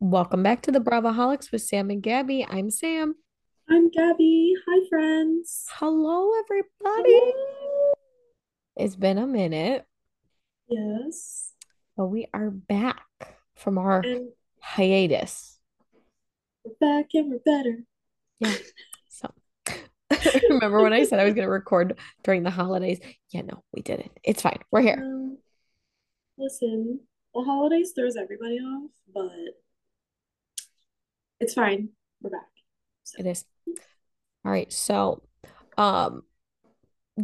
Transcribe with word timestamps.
Welcome 0.00 0.42
back 0.42 0.62
to 0.62 0.72
the 0.72 0.80
Bravaholics 0.80 1.50
with 1.52 1.62
Sam 1.62 1.90
and 1.90 2.02
Gabby. 2.02 2.44
I'm 2.48 2.70
Sam. 2.70 3.14
I'm 3.68 3.90
Gabby. 3.90 4.54
Hi, 4.66 4.88
friends. 4.88 5.66
Hello, 5.72 6.30
everybody. 6.40 7.32
It's 8.76 8.96
been 8.96 9.18
a 9.18 9.26
minute, 9.26 9.86
Yes. 10.68 11.52
but 11.96 12.06
we 12.06 12.26
are 12.34 12.50
back 12.50 13.02
from 13.54 13.78
our 13.78 14.00
And 14.00 14.30
hiatus. 14.60 15.58
we're 16.64 16.74
back 16.80 17.06
and 17.14 17.30
we're 17.30 17.38
better. 17.38 17.84
Yeah. 18.40 18.52
Remember 20.50 20.82
when 20.82 20.92
I 20.92 21.04
said 21.04 21.18
I 21.18 21.24
was 21.24 21.34
going 21.34 21.46
to 21.46 21.50
record 21.50 21.98
during 22.22 22.42
the 22.42 22.50
holidays? 22.50 23.00
Yeah, 23.30 23.42
no, 23.42 23.62
we 23.72 23.82
didn't. 23.82 24.12
It's 24.22 24.42
fine. 24.42 24.58
We're 24.70 24.82
here. 24.82 25.00
Um, 25.02 25.38
listen, 26.38 27.00
the 27.34 27.42
holidays 27.42 27.92
throws 27.94 28.16
everybody 28.16 28.58
off, 28.58 28.90
but 29.12 29.30
it's 31.40 31.54
fine. 31.54 31.90
We're 32.20 32.30
back. 32.30 32.48
So, 33.04 33.20
It 33.20 33.26
is. 33.26 33.44
All 34.44 34.52
right. 34.52 34.72
So, 34.72 35.22
um, 35.76 36.22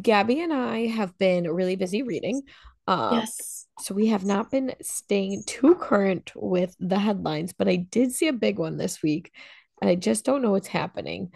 Gabby 0.00 0.40
and 0.40 0.52
I 0.52 0.86
have 0.86 1.16
been 1.18 1.50
really 1.50 1.76
busy 1.76 2.02
reading. 2.02 2.42
Um, 2.86 3.14
yes. 3.14 3.66
So 3.80 3.94
we 3.94 4.08
have 4.08 4.24
not 4.24 4.50
been 4.50 4.74
staying 4.82 5.44
too 5.46 5.74
current 5.74 6.32
with 6.34 6.76
the 6.80 6.98
headlines, 6.98 7.52
but 7.52 7.68
I 7.68 7.76
did 7.76 8.12
see 8.12 8.28
a 8.28 8.32
big 8.32 8.58
one 8.58 8.76
this 8.76 9.02
week, 9.02 9.32
and 9.80 9.90
I 9.90 9.94
just 9.94 10.24
don't 10.24 10.42
know 10.42 10.50
what's 10.50 10.68
happening. 10.68 11.32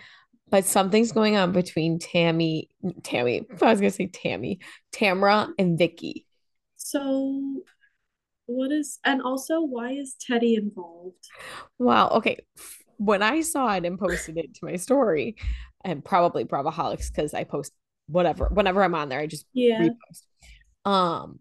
But 0.55 0.67
something's 0.67 1.11
going 1.11 1.37
on 1.37 1.51
between 1.51 1.99
Tammy, 1.99 2.69
Tammy, 3.03 3.45
I 3.61 3.71
was 3.73 3.81
gonna 3.81 3.91
say 3.91 4.07
Tammy, 4.07 4.61
Tamra, 4.93 5.49
and 5.59 5.77
Vicky. 5.77 6.29
So, 6.77 7.63
what 8.47 8.71
is, 8.71 9.01
and 9.05 9.21
also, 9.21 9.63
why 9.63 9.91
is 9.91 10.15
Teddi 10.15 10.57
involved? 10.57 11.29
Wow. 11.81 12.09
Okay. 12.11 12.39
When 12.99 13.21
I 13.21 13.41
saw 13.41 13.75
it 13.75 13.85
and 13.85 13.99
posted 13.99 14.37
it 14.39 14.55
to 14.55 14.67
my 14.67 14.77
story, 14.77 15.35
and 15.85 16.05
probably 16.05 16.45
Bravaholics 16.45 17.13
because 17.13 17.35
I 17.35 17.43
post 17.43 17.73
whatever, 18.07 18.47
whenever 18.47 18.85
I'm 18.85 18.95
on 18.95 19.09
there, 19.09 19.19
I 19.19 19.27
just 19.27 19.47
Yeah. 19.55 19.89
repost. 19.89 20.23
Um, 20.89 21.41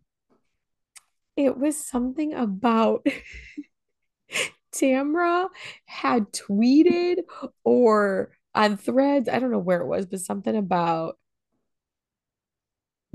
it 1.38 1.56
was 1.56 1.78
something 1.78 2.34
about 2.34 3.06
Tamra 4.74 5.50
had 5.86 6.34
tweeted 6.34 7.18
or 7.64 8.32
on 8.56 8.78
threads, 8.78 9.30
I 9.30 9.40
don't 9.40 9.52
know 9.52 9.60
where 9.60 9.82
it 9.82 9.88
was, 9.88 10.06
but 10.06 10.20
something 10.22 10.56
about 10.56 11.18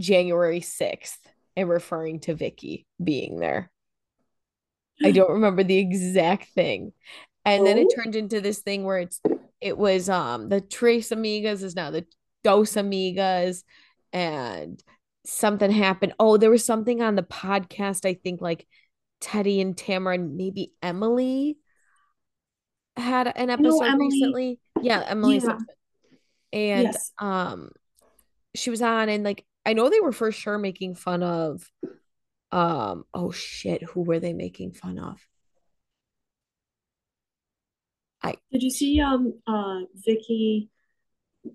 January 0.00 0.60
6th 0.60 1.20
and 1.56 1.68
referring 1.68 2.20
to 2.20 2.34
Vicky 2.34 2.86
being 3.02 3.38
there. 3.38 3.70
I 5.04 5.12
don't 5.12 5.30
remember 5.30 5.62
the 5.62 5.78
exact 5.78 6.46
thing. 6.50 6.92
And 7.44 7.66
then 7.66 7.78
it 7.78 7.88
Oh, 7.88 7.94
turned 7.94 8.16
into 8.16 8.40
this 8.40 8.60
thing 8.60 8.84
where 8.84 8.98
it's 8.98 9.20
it 9.60 9.76
was 9.78 10.08
um 10.08 10.48
the 10.48 10.60
Tres 10.60 11.10
Amigas 11.10 11.62
is 11.62 11.74
now 11.76 11.90
the 11.90 12.06
Dos 12.44 12.72
Amigas 12.74 13.62
and 14.12 14.82
something 15.24 15.70
happened. 15.70 16.14
Oh, 16.18 16.36
there 16.36 16.50
was 16.50 16.64
something 16.64 17.00
on 17.02 17.14
the 17.14 17.22
podcast, 17.22 18.04
I 18.04 18.14
think 18.14 18.40
like 18.40 18.66
Teddi 19.20 19.60
and 19.60 19.76
Tamara 19.76 20.14
and 20.16 20.36
maybe 20.36 20.72
Emily 20.82 21.58
had 22.98 23.32
an 23.34 23.50
episode 23.50 23.94
recently. 23.98 24.60
Yeah, 24.82 25.04
Emily 25.06 25.36
Yeah. 25.38 25.58
And 26.52 26.82
Yes. 26.84 27.12
um 27.18 27.70
she 28.54 28.70
was 28.70 28.82
on 28.82 29.08
and 29.08 29.24
like 29.24 29.44
I 29.66 29.74
know 29.74 29.90
they 29.90 30.00
were 30.00 30.12
for 30.12 30.32
sure 30.32 30.58
making 30.58 30.94
fun 30.94 31.22
of 31.22 31.70
um 32.52 33.04
oh 33.12 33.30
shit, 33.30 33.82
who 33.82 34.02
were 34.02 34.20
they 34.20 34.32
making 34.32 34.72
fun 34.72 34.98
of? 34.98 35.18
I 38.22 38.34
Did 38.50 38.62
you 38.62 38.70
see 38.70 39.00
um 39.00 39.34
uh 39.46 39.80
Vicky 39.94 40.70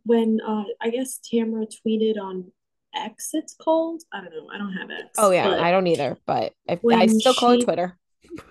when 0.04 0.40
uh 0.48 0.64
I 0.82 0.90
guess 0.90 1.18
Tamara 1.18 1.66
tweeted 1.66 2.18
on 2.22 2.52
X 2.96 3.32
it's 3.34 3.56
called? 3.56 4.04
I 4.14 4.22
don't 4.22 4.32
know. 4.32 4.50
I 4.54 4.58
don't 4.58 4.74
have 4.74 4.90
X. 4.92 5.10
oh 5.18 5.32
yeah, 5.32 5.50
I 5.50 5.72
don't 5.72 5.88
either, 5.88 6.18
but 6.26 6.54
I 6.70 6.78
when 6.82 7.20
still 7.20 7.34
call 7.34 7.52
it 7.52 7.64
Twitter. 7.64 7.98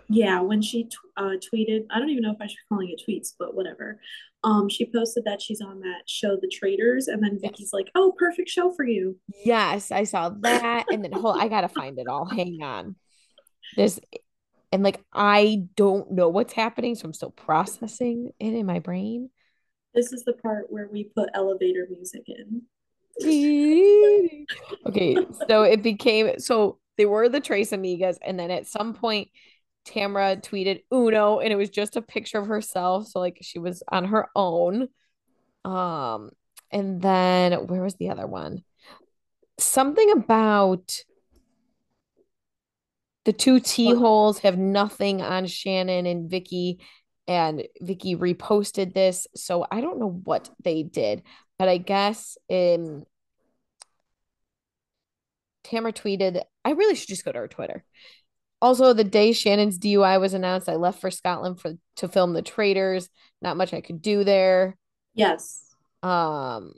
Yeah, 0.09 0.41
when 0.41 0.63
she 0.63 0.85
t 0.85 0.91
uh 1.17 1.37
tweeted, 1.53 1.87
I 1.91 1.99
don't 1.99 2.11
even 2.11 2.23
know 2.23 2.33
if 2.33 2.41
I 2.41 2.47
should 2.47 2.57
be 2.57 2.69
calling 2.69 2.91
it 2.91 3.03
tweets, 3.09 3.33
but 3.39 3.55
whatever. 3.55 3.99
Um, 4.45 4.69
she 4.69 4.91
posted 4.91 5.25
that 5.25 5.41
she's 5.41 5.61
on 5.61 5.81
that 5.81 6.03
show, 6.07 6.37
The 6.37 6.49
Traitors, 6.53 7.07
and 7.07 7.23
then 7.23 7.35
Yes. 7.35 7.43
Vicky's 7.43 7.73
like, 7.73 7.89
"Oh, 7.95 8.13
perfect 8.19 8.49
show 8.49 8.73
for 8.73 8.85
you." 8.85 9.19
Yes, 9.45 9.91
I 9.93 10.05
saw 10.05 10.31
that 10.41 10.87
and 10.91 11.05
then 11.05 11.13
hold 11.13 11.37
I 11.39 11.49
gotta 11.49 11.69
find 11.69 11.99
it 11.99 12.09
all. 12.09 12.27
Hang 12.27 12.63
on. 12.63 12.97
There's 13.77 14.01
and 14.73 14.83
like 14.83 15.01
I 15.13 15.65
don't 15.77 16.11
know 16.13 16.29
what's 16.29 16.53
happening, 16.53 16.95
so 16.95 17.07
I'm 17.07 17.15
still 17.15 17.31
processing 17.31 18.33
it 18.41 18.55
in 18.55 18.67
my 18.67 18.79
brain. 18.81 19.31
This 19.95 20.13
is 20.13 20.25
the 20.25 20.33
part 20.33 20.67
where 20.71 20.89
we 20.91 21.05
put 21.05 21.29
elevator 21.35 21.87
music 21.91 22.23
in. 22.27 22.63
Okay, 24.87 25.17
so 25.49 25.63
it 25.63 25.83
became 25.83 26.39
so 26.39 26.79
they 26.97 27.07
were 27.07 27.29
the 27.29 27.41
Tres 27.41 27.71
Amigas, 27.71 28.19
and 28.23 28.39
then 28.39 28.51
at 28.51 28.67
some 28.67 28.95
point 28.95 29.29
Tamara 29.85 30.37
tweeted 30.37 30.85
Uno, 30.93 31.41
and 31.41 31.53
it 31.53 31.57
was 31.57 31.71
just 31.71 31.97
a 31.97 32.03
picture 32.03 32.39
of 32.39 32.47
herself, 32.47 33.09
so 33.09 33.19
like 33.19 33.39
she 33.43 33.59
was 33.59 33.83
on 33.89 34.07
her 34.07 34.29
own. 34.35 34.89
Um, 35.65 36.31
and 36.71 37.01
then 37.01 37.53
where 37.67 37.83
was 37.83 37.95
the 37.97 38.11
other 38.11 38.27
one? 38.27 38.63
Something 39.59 40.13
about 40.13 40.93
the 43.25 43.33
two 43.33 43.61
T 43.61 43.95
holes 43.95 44.41
have 44.41 44.59
nothing 44.59 45.23
on 45.23 45.47
Shannon 45.47 46.07
and 46.07 46.31
Vicky, 46.31 46.81
and 47.29 47.63
Vicky 47.81 48.17
reposted 48.17 48.95
this, 48.95 49.27
so 49.37 49.67
I 49.71 49.81
don't 49.81 50.01
know 50.01 50.21
what 50.25 50.51
they 50.63 50.83
did, 50.83 51.23
but 51.59 51.69
I 51.69 51.79
guess 51.79 52.37
um 52.51 53.05
Tamara 55.65 55.93
tweeted, 55.93 56.43
I 56.65 56.73
really 56.73 56.95
should 56.95 57.09
just 57.09 57.25
go 57.25 57.33
to 57.33 57.39
her 57.39 57.49
Twitter. 57.49 57.85
Also, 58.63 58.93
the 58.93 59.03
day 59.03 59.33
Shannon's 59.33 59.77
DUI 59.77 60.21
was 60.21 60.35
announced, 60.35 60.69
I 60.69 60.77
left 60.77 61.01
for 61.01 61.11
Scotland 61.11 61.61
for 61.61 61.73
to 61.97 62.07
film 62.07 62.33
The 62.33 62.43
Traitors. 62.43 63.09
Not 63.41 63.57
much 63.57 63.75
I 63.75 63.81
could 63.81 64.01
do 64.01 64.23
there. 64.23 64.79
Yes. 65.15 65.75
Um, 66.05 66.75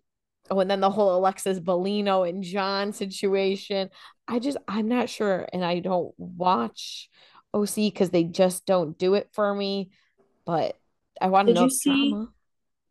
oh, 0.51 0.61
and 0.61 0.71
then 0.71 0.81
the 0.81 0.89
whole 0.89 1.15
Alexis 1.15 1.61
Bellino 1.61 2.27
and 2.27 2.43
John 2.43 2.95
situation. 2.95 3.91
I 4.27 4.39
just 4.39 4.57
I'm 4.67 4.89
not 4.89 5.11
sure, 5.11 5.47
and 5.53 5.63
I 5.63 5.81
don't 5.81 6.15
watch 6.17 7.11
OC 7.53 7.75
because 7.77 8.09
they 8.09 8.25
just 8.25 8.65
don't 8.65 8.97
do 8.97 9.13
it 9.13 9.29
for 9.33 9.55
me. 9.55 9.91
But 10.47 10.79
I 11.21 11.27
want 11.29 11.49
to 11.49 11.55
know 11.55 11.65
you 11.65 11.71
see? 11.71 12.11
drama. 12.11 12.29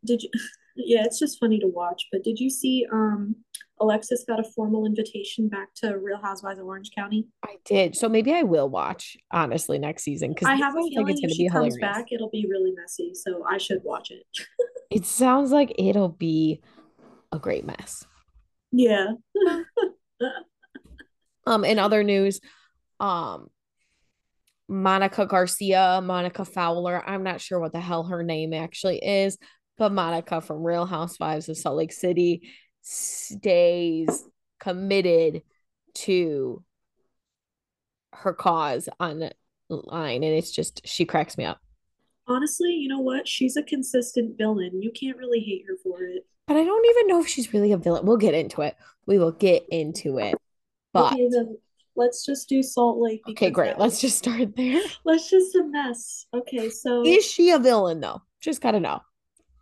Did 0.06 0.22
you? 0.22 0.30
Yeah, 0.76 1.04
it's 1.06 1.20
just 1.20 1.40
funny 1.40 1.60
to 1.60 1.68
watch. 1.68 2.08
But 2.12 2.24
did 2.24 2.40
you 2.40 2.50
see? 2.50 2.88
Um, 2.92 3.36
Alexis 3.80 4.24
got 4.28 4.40
a 4.40 4.44
formal 4.44 4.86
invitation 4.86 5.50
back 5.50 5.74
to 5.76 5.98
Real 5.98 6.20
Housewives 6.22 6.60
of 6.60 6.66
Orange 6.66 6.92
County. 6.96 7.28
I 7.44 7.56
did, 7.66 7.96
so 7.96 8.08
maybe 8.08 8.34
I 8.34 8.44
will 8.44 8.70
watch 8.70 9.18
honestly 9.32 9.80
next 9.80 10.04
season 10.04 10.30
because 10.34 10.48
I 10.48 10.56
have 10.56 10.76
a 10.76 10.80
like 10.80 10.86
it's 10.88 10.96
feeling 10.96 11.18
to 11.22 11.30
she 11.30 11.44
be 11.44 11.50
comes 11.50 11.76
hilarious. 11.76 11.98
back, 11.98 12.12
it'll 12.12 12.30
be 12.30 12.46
really 12.50 12.72
messy. 12.72 13.14
So 13.14 13.44
I 13.50 13.58
should 13.58 13.82
watch 13.84 14.12
it. 14.12 14.24
It 14.92 15.08
sounds 15.08 15.50
like 15.50 15.74
it'll 15.80 16.10
be 16.10 16.62
a 17.32 17.40
great 17.40 17.66
mess. 17.66 18.06
Yeah. 18.72 19.14
Um, 21.46 21.66
in 21.66 21.80
other 21.80 22.04
news, 22.04 22.40
um, 23.00 23.48
Monica 24.70 25.26
Garcia, 25.26 26.00
Monica 26.02 26.46
Fowler, 26.46 27.04
I'm 27.06 27.24
not 27.24 27.42
sure 27.42 27.60
what 27.60 27.74
the 27.74 27.80
hell 27.82 28.04
her 28.06 28.24
name 28.24 28.54
actually 28.54 28.98
is, 28.98 29.38
but 29.78 29.92
Monica 29.92 30.42
from 30.42 30.64
Real 30.64 30.86
Housewives 30.86 31.50
of 31.50 31.58
Salt 31.58 31.76
Lake 31.78 31.92
City 31.92 32.50
stays 32.84 34.26
committed 34.60 35.42
to 35.96 36.64
her 38.14 38.34
cause 38.34 38.88
online, 39.00 39.34
and 39.70 40.24
it's 40.24 40.52
just 40.52 40.86
she 40.86 41.06
cracks 41.06 41.38
me 41.38 41.46
up. 41.46 41.60
Honestly, 42.28 42.72
you 42.72 42.88
know 42.88 43.00
what? 43.00 43.28
She's 43.28 43.58
a 43.58 43.64
consistent 43.64 44.38
villain. 44.38 44.82
You 44.82 44.92
can't 44.92 45.18
really 45.18 45.40
hate 45.40 45.66
her 45.68 45.76
for 45.84 46.04
it. 46.04 46.26
But 46.48 46.58
I 46.58 46.64
don't 46.64 46.86
even 46.86 47.08
know 47.08 47.22
if 47.22 47.28
she's 47.28 47.54
really 47.54 47.72
a 47.72 47.78
villain. 47.78 48.06
We'll 48.06 48.18
get 48.18 48.34
into 48.34 48.62
it. 48.62 48.76
We 49.06 49.18
will 49.18 49.32
get 49.32 49.66
into 49.70 50.20
it. 50.20 50.36
But 50.94 51.14
Okay, 51.14 51.30
let's 51.96 52.26
just 52.26 52.48
do 52.48 52.62
Salt 52.62 53.00
Lake 53.00 53.22
okay, 53.30 53.50
great. 53.50 53.78
Let's 53.78 54.00
just 54.00 54.18
start 54.18 54.56
there. 54.56 54.82
let's 55.06 55.30
just 55.30 55.56
a 55.56 55.64
mess. 55.64 56.28
Okay, 56.34 56.70
so 56.70 57.04
Is 57.06 57.26
she 57.26 57.52
a 57.52 57.60
villain 57.60 58.00
though? 58.00 58.22
Just 58.40 58.62
gotta 58.62 58.80
know. 58.80 59.02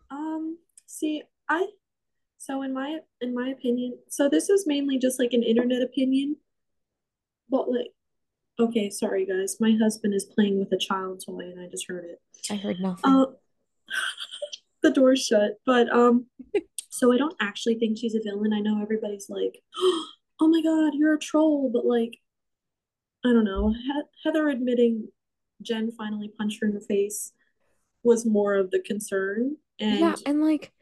um 0.10 0.58
see 0.88 1.24
I 1.50 1.68
so 2.42 2.64
in 2.64 2.74
my 2.74 2.98
in 3.22 3.36
my 3.36 3.50
opinion, 3.50 4.00
so 4.10 4.28
this 4.28 4.50
is 4.50 4.66
mainly 4.66 4.98
just 4.98 5.20
like 5.20 5.32
an 5.34 5.44
internet 5.44 5.84
opinion, 5.84 6.38
but 7.50 7.70
like 7.70 7.92
okay, 8.60 8.90
sorry 8.90 9.28
guys. 9.28 9.58
My 9.60 9.78
husband 9.80 10.16
is 10.16 10.26
playing 10.26 10.58
with 10.60 10.72
a 10.72 10.78
child 10.78 11.22
toy 11.24 11.42
and 11.52 11.60
I 11.62 11.68
just 11.68 11.88
heard 11.88 12.06
it. 12.06 12.20
I 12.50 12.56
heard 12.56 12.80
nothing. 12.80 13.12
Uh 13.12 13.26
the 14.82 14.90
door's 14.90 15.24
shut, 15.24 15.60
but 15.68 15.94
um 15.94 16.26
so 16.90 17.14
I 17.14 17.18
don't 17.18 17.36
actually 17.40 17.76
think 17.76 18.00
she's 18.00 18.16
a 18.16 18.22
villain. 18.24 18.54
I 18.54 18.60
know 18.60 18.82
everybody's 18.82 19.30
like, 19.30 19.62
"Oh 20.42 20.48
my 20.48 20.64
god, 20.64 20.94
you're 20.96 21.14
a 21.14 21.20
troll," 21.20 21.70
but 21.72 21.86
like, 21.86 22.18
I 23.24 23.30
don't 23.34 23.46
know. 23.46 23.70
He- 23.72 24.02
Heather 24.24 24.50
admitting 24.50 25.10
Jen 25.62 25.92
finally 25.92 26.32
punched 26.36 26.60
her 26.62 26.68
in 26.68 26.74
the 26.74 26.82
face 26.82 27.34
was 28.04 28.26
more 28.26 28.56
of 28.56 28.72
the 28.72 28.80
concern, 28.80 29.58
And 29.80 30.00
Yeah, 30.00 30.16
and 30.26 30.42
like, 30.42 30.74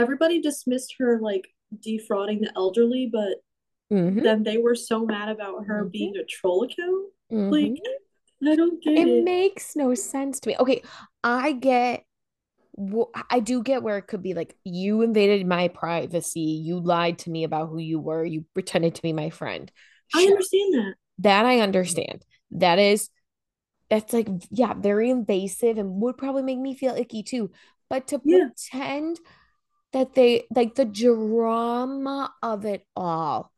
everybody 0.00 0.40
dismissed 0.40 0.96
her 0.98 1.20
like 1.20 1.48
defrauding 1.80 2.40
the 2.42 2.52
elderly, 2.56 3.08
but 3.12 3.42
hmm 3.90 4.20
then 4.22 4.42
they 4.44 4.58
were 4.58 4.74
so 4.76 5.06
mad 5.06 5.28
about 5.30 5.66
her 5.66 5.86
hmm 5.90 5.90
being 5.92 6.16
a 6.16 6.24
troll 6.24 6.64
account. 6.64 7.12
Like, 7.50 7.74
hmm 7.74 7.80
I 8.46 8.56
don't 8.56 8.82
get 8.82 8.94
It 8.94 9.06
it. 9.06 9.24
makes 9.24 9.76
no 9.76 9.94
sense 9.94 10.40
to 10.40 10.48
me. 10.48 10.56
Okay, 10.58 10.82
I 11.22 11.52
get, 11.52 12.04
I 13.30 13.40
do 13.40 13.62
get 13.62 13.82
where 13.82 13.98
it 13.98 14.06
could 14.06 14.22
be 14.22 14.34
like 14.34 14.56
you 14.64 15.02
invaded 15.02 15.46
my 15.46 15.68
privacy, 15.68 16.40
you 16.40 16.80
lied 16.80 17.18
to 17.20 17.30
me 17.30 17.44
about 17.44 17.68
who 17.68 17.78
you 17.78 17.98
were, 17.98 18.24
you 18.24 18.44
pretended 18.54 18.94
to 18.94 19.02
be 19.02 19.12
my 19.12 19.30
friend. 19.30 19.70
I 20.14 20.22
understand 20.24 20.74
that. 20.74 20.94
that 21.18 21.44
I 21.46 21.60
understand. 21.60 22.24
That 22.52 22.78
is, 22.78 23.10
that's 23.90 24.12
like, 24.12 24.28
yeah, 24.50 24.74
very 24.74 25.10
invasive 25.10 25.78
and 25.78 26.00
would 26.02 26.18
probably 26.18 26.42
make 26.42 26.58
me 26.58 26.74
feel 26.74 26.94
icky 26.96 27.22
too. 27.22 27.50
But 27.90 28.08
to 28.08 28.18
Yeah, 28.24 28.50
pretend 28.58 29.20
that 29.92 30.14
they 30.14 30.46
like 30.54 30.74
the 30.74 30.84
drama 30.84 32.32
of 32.42 32.64
it 32.64 32.86
all 32.94 33.52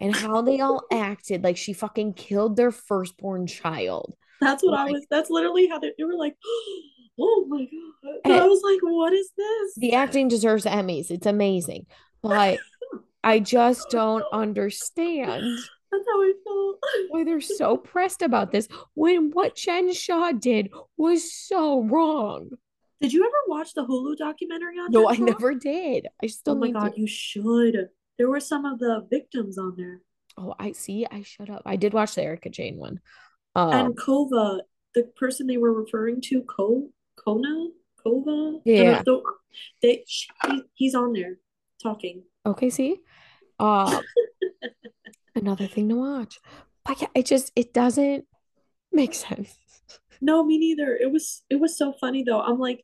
and 0.00 0.14
how 0.14 0.42
they 0.42 0.60
all 0.60 0.84
acted 0.92 1.44
like 1.44 1.56
she 1.56 1.72
fucking 1.72 2.14
killed 2.14 2.56
their 2.56 2.70
firstborn 2.70 3.46
child. 3.46 4.14
that's 4.40 4.62
what 4.62 4.78
I 4.78 4.90
was. 4.90 5.06
That's 5.10 5.30
literally 5.30 5.68
how 5.68 5.78
they, 5.78 5.92
they 5.96 6.04
were 6.04 6.14
like, 6.16 6.36
oh 7.20 7.46
my 7.48 7.64
God. 7.64 8.14
And 8.24 8.32
I 8.34 8.46
was 8.46 8.62
like, 8.64 8.80
what 8.82 9.12
is 9.12 9.30
this? 9.36 9.74
the 9.76 9.94
acting 9.94 10.28
deserves 10.28 10.64
Emmys. 10.64 11.10
It's 11.10 11.26
amazing. 11.26 11.86
But 12.22 12.58
I 13.24 13.40
just 13.40 13.88
don't 13.90 14.24
understand 14.32 15.58
That's 15.90 16.04
how 16.06 16.20
I 16.22 16.32
felt. 16.44 16.78
why 17.08 17.24
they're 17.24 17.40
so 17.40 17.76
pressed 17.92 18.22
about 18.22 18.52
this 18.52 18.68
when 18.94 19.30
what 19.30 19.56
Jen 19.56 19.92
Shah 19.92 20.32
did 20.32 20.70
was 20.96 21.32
so 21.32 21.82
wrong. 21.82 22.50
Did 23.04 23.12
you 23.12 23.22
ever 23.22 23.36
watch 23.48 23.74
the 23.74 23.84
Hulu 23.84 24.16
documentary 24.16 24.78
on 24.78 24.90
No, 24.90 25.10
I 25.10 25.16
never 25.16 25.54
did. 25.54 26.06
I 26.22 26.24
Oh 26.24 26.28
still 26.28 26.54
my 26.54 26.68
need 26.68 26.72
to. 26.72 26.78
God, 26.78 26.92
you 26.96 27.06
should. 27.06 27.90
There 28.16 28.30
were 28.30 28.40
some 28.40 28.64
of 28.64 28.78
the 28.78 29.06
victims 29.10 29.58
on 29.58 29.74
there. 29.76 30.00
Oh, 30.38 30.54
I 30.58 30.72
see. 30.72 31.06
I 31.10 31.22
shut 31.22 31.50
up. 31.50 31.60
I 31.66 31.76
did 31.76 31.92
watch 31.92 32.14
the 32.14 32.22
Erika 32.22 32.48
Jayne 32.48 32.78
one. 32.78 33.00
Um, 33.54 33.72
And 33.72 33.96
Kova, 33.98 34.60
the 34.94 35.02
person 35.16 35.46
they 35.46 35.58
were 35.58 35.74
referring 35.74 36.22
to, 36.22 36.40
Ko 36.44 36.88
Kona? 37.16 37.68
Kova? 38.02 38.62
Yeah. 38.64 39.02
know. 39.06 39.22
They, 39.82 40.04
she, 40.06 40.28
he's 40.72 40.94
on 40.94 41.12
there 41.12 41.36
talking. 41.82 42.22
Okay, 42.46 42.70
see. 42.70 43.00
Um, 43.60 44.00
another 45.34 45.66
thing 45.66 45.90
to 45.90 45.96
watch. 45.96 46.40
But 46.86 47.02
yeah, 47.02 47.08
it 47.14 47.26
just 47.26 47.52
it 47.54 47.74
doesn't 47.74 48.24
make 48.90 49.12
sense. 49.14 49.54
No, 50.24 50.42
me 50.42 50.56
neither. 50.56 50.96
It 50.96 51.12
was 51.12 51.42
it 51.50 51.56
was 51.56 51.76
so 51.76 51.92
funny 51.92 52.22
though. 52.22 52.40
I'm 52.40 52.58
like 52.58 52.82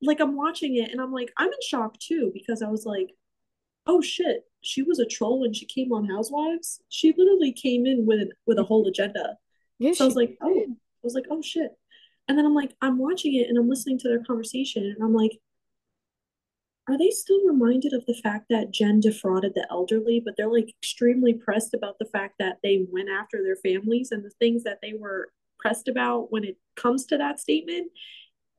like 0.00 0.20
I'm 0.20 0.36
watching 0.36 0.76
it 0.76 0.92
and 0.92 1.00
I'm 1.00 1.12
like 1.12 1.32
I'm 1.36 1.48
in 1.48 1.58
shock 1.68 1.98
too 1.98 2.30
because 2.32 2.62
I 2.62 2.68
was 2.68 2.86
like, 2.86 3.10
oh 3.88 4.00
shit, 4.00 4.44
she 4.60 4.82
was 4.84 5.00
a 5.00 5.04
troll 5.04 5.40
when 5.40 5.52
she 5.52 5.66
came 5.66 5.92
on 5.92 6.08
Housewives. 6.08 6.80
She 6.88 7.12
literally 7.16 7.52
came 7.52 7.86
in 7.86 8.06
with 8.06 8.28
with 8.46 8.58
a 8.58 8.62
whole 8.62 8.86
agenda. 8.86 9.36
Yeah, 9.80 9.94
So 9.94 10.04
I 10.04 10.06
was 10.06 10.14
like, 10.14 10.36
oh. 10.40 10.64
I 10.68 11.02
was 11.02 11.14
like, 11.14 11.26
oh 11.28 11.42
shit. 11.42 11.72
And 12.28 12.38
then 12.38 12.46
I'm 12.46 12.54
like, 12.54 12.76
I'm 12.80 12.98
watching 12.98 13.34
it 13.34 13.48
and 13.48 13.58
I'm 13.58 13.68
listening 13.68 13.98
to 13.98 14.08
their 14.08 14.22
conversation 14.22 14.84
and 14.84 15.02
I'm 15.02 15.12
like, 15.12 15.32
are 16.88 16.96
they 16.96 17.10
still 17.10 17.44
reminded 17.44 17.94
of 17.94 18.06
the 18.06 18.14
fact 18.22 18.46
that 18.50 18.70
Jen 18.70 19.00
defrauded 19.00 19.54
the 19.56 19.66
elderly, 19.72 20.22
but 20.24 20.34
they're 20.36 20.52
like 20.52 20.68
extremely 20.68 21.34
pressed 21.34 21.74
about 21.74 21.98
the 21.98 22.06
fact 22.06 22.36
that 22.38 22.58
they 22.62 22.86
went 22.92 23.08
after 23.08 23.42
their 23.42 23.56
families 23.56 24.12
and 24.12 24.24
the 24.24 24.30
things 24.38 24.62
that 24.62 24.78
they 24.82 24.92
were 24.96 25.32
pressed 25.62 25.86
about 25.88 26.30
when 26.32 26.44
it 26.44 26.58
comes 26.76 27.06
to 27.06 27.16
that 27.16 27.38
statement 27.38 27.90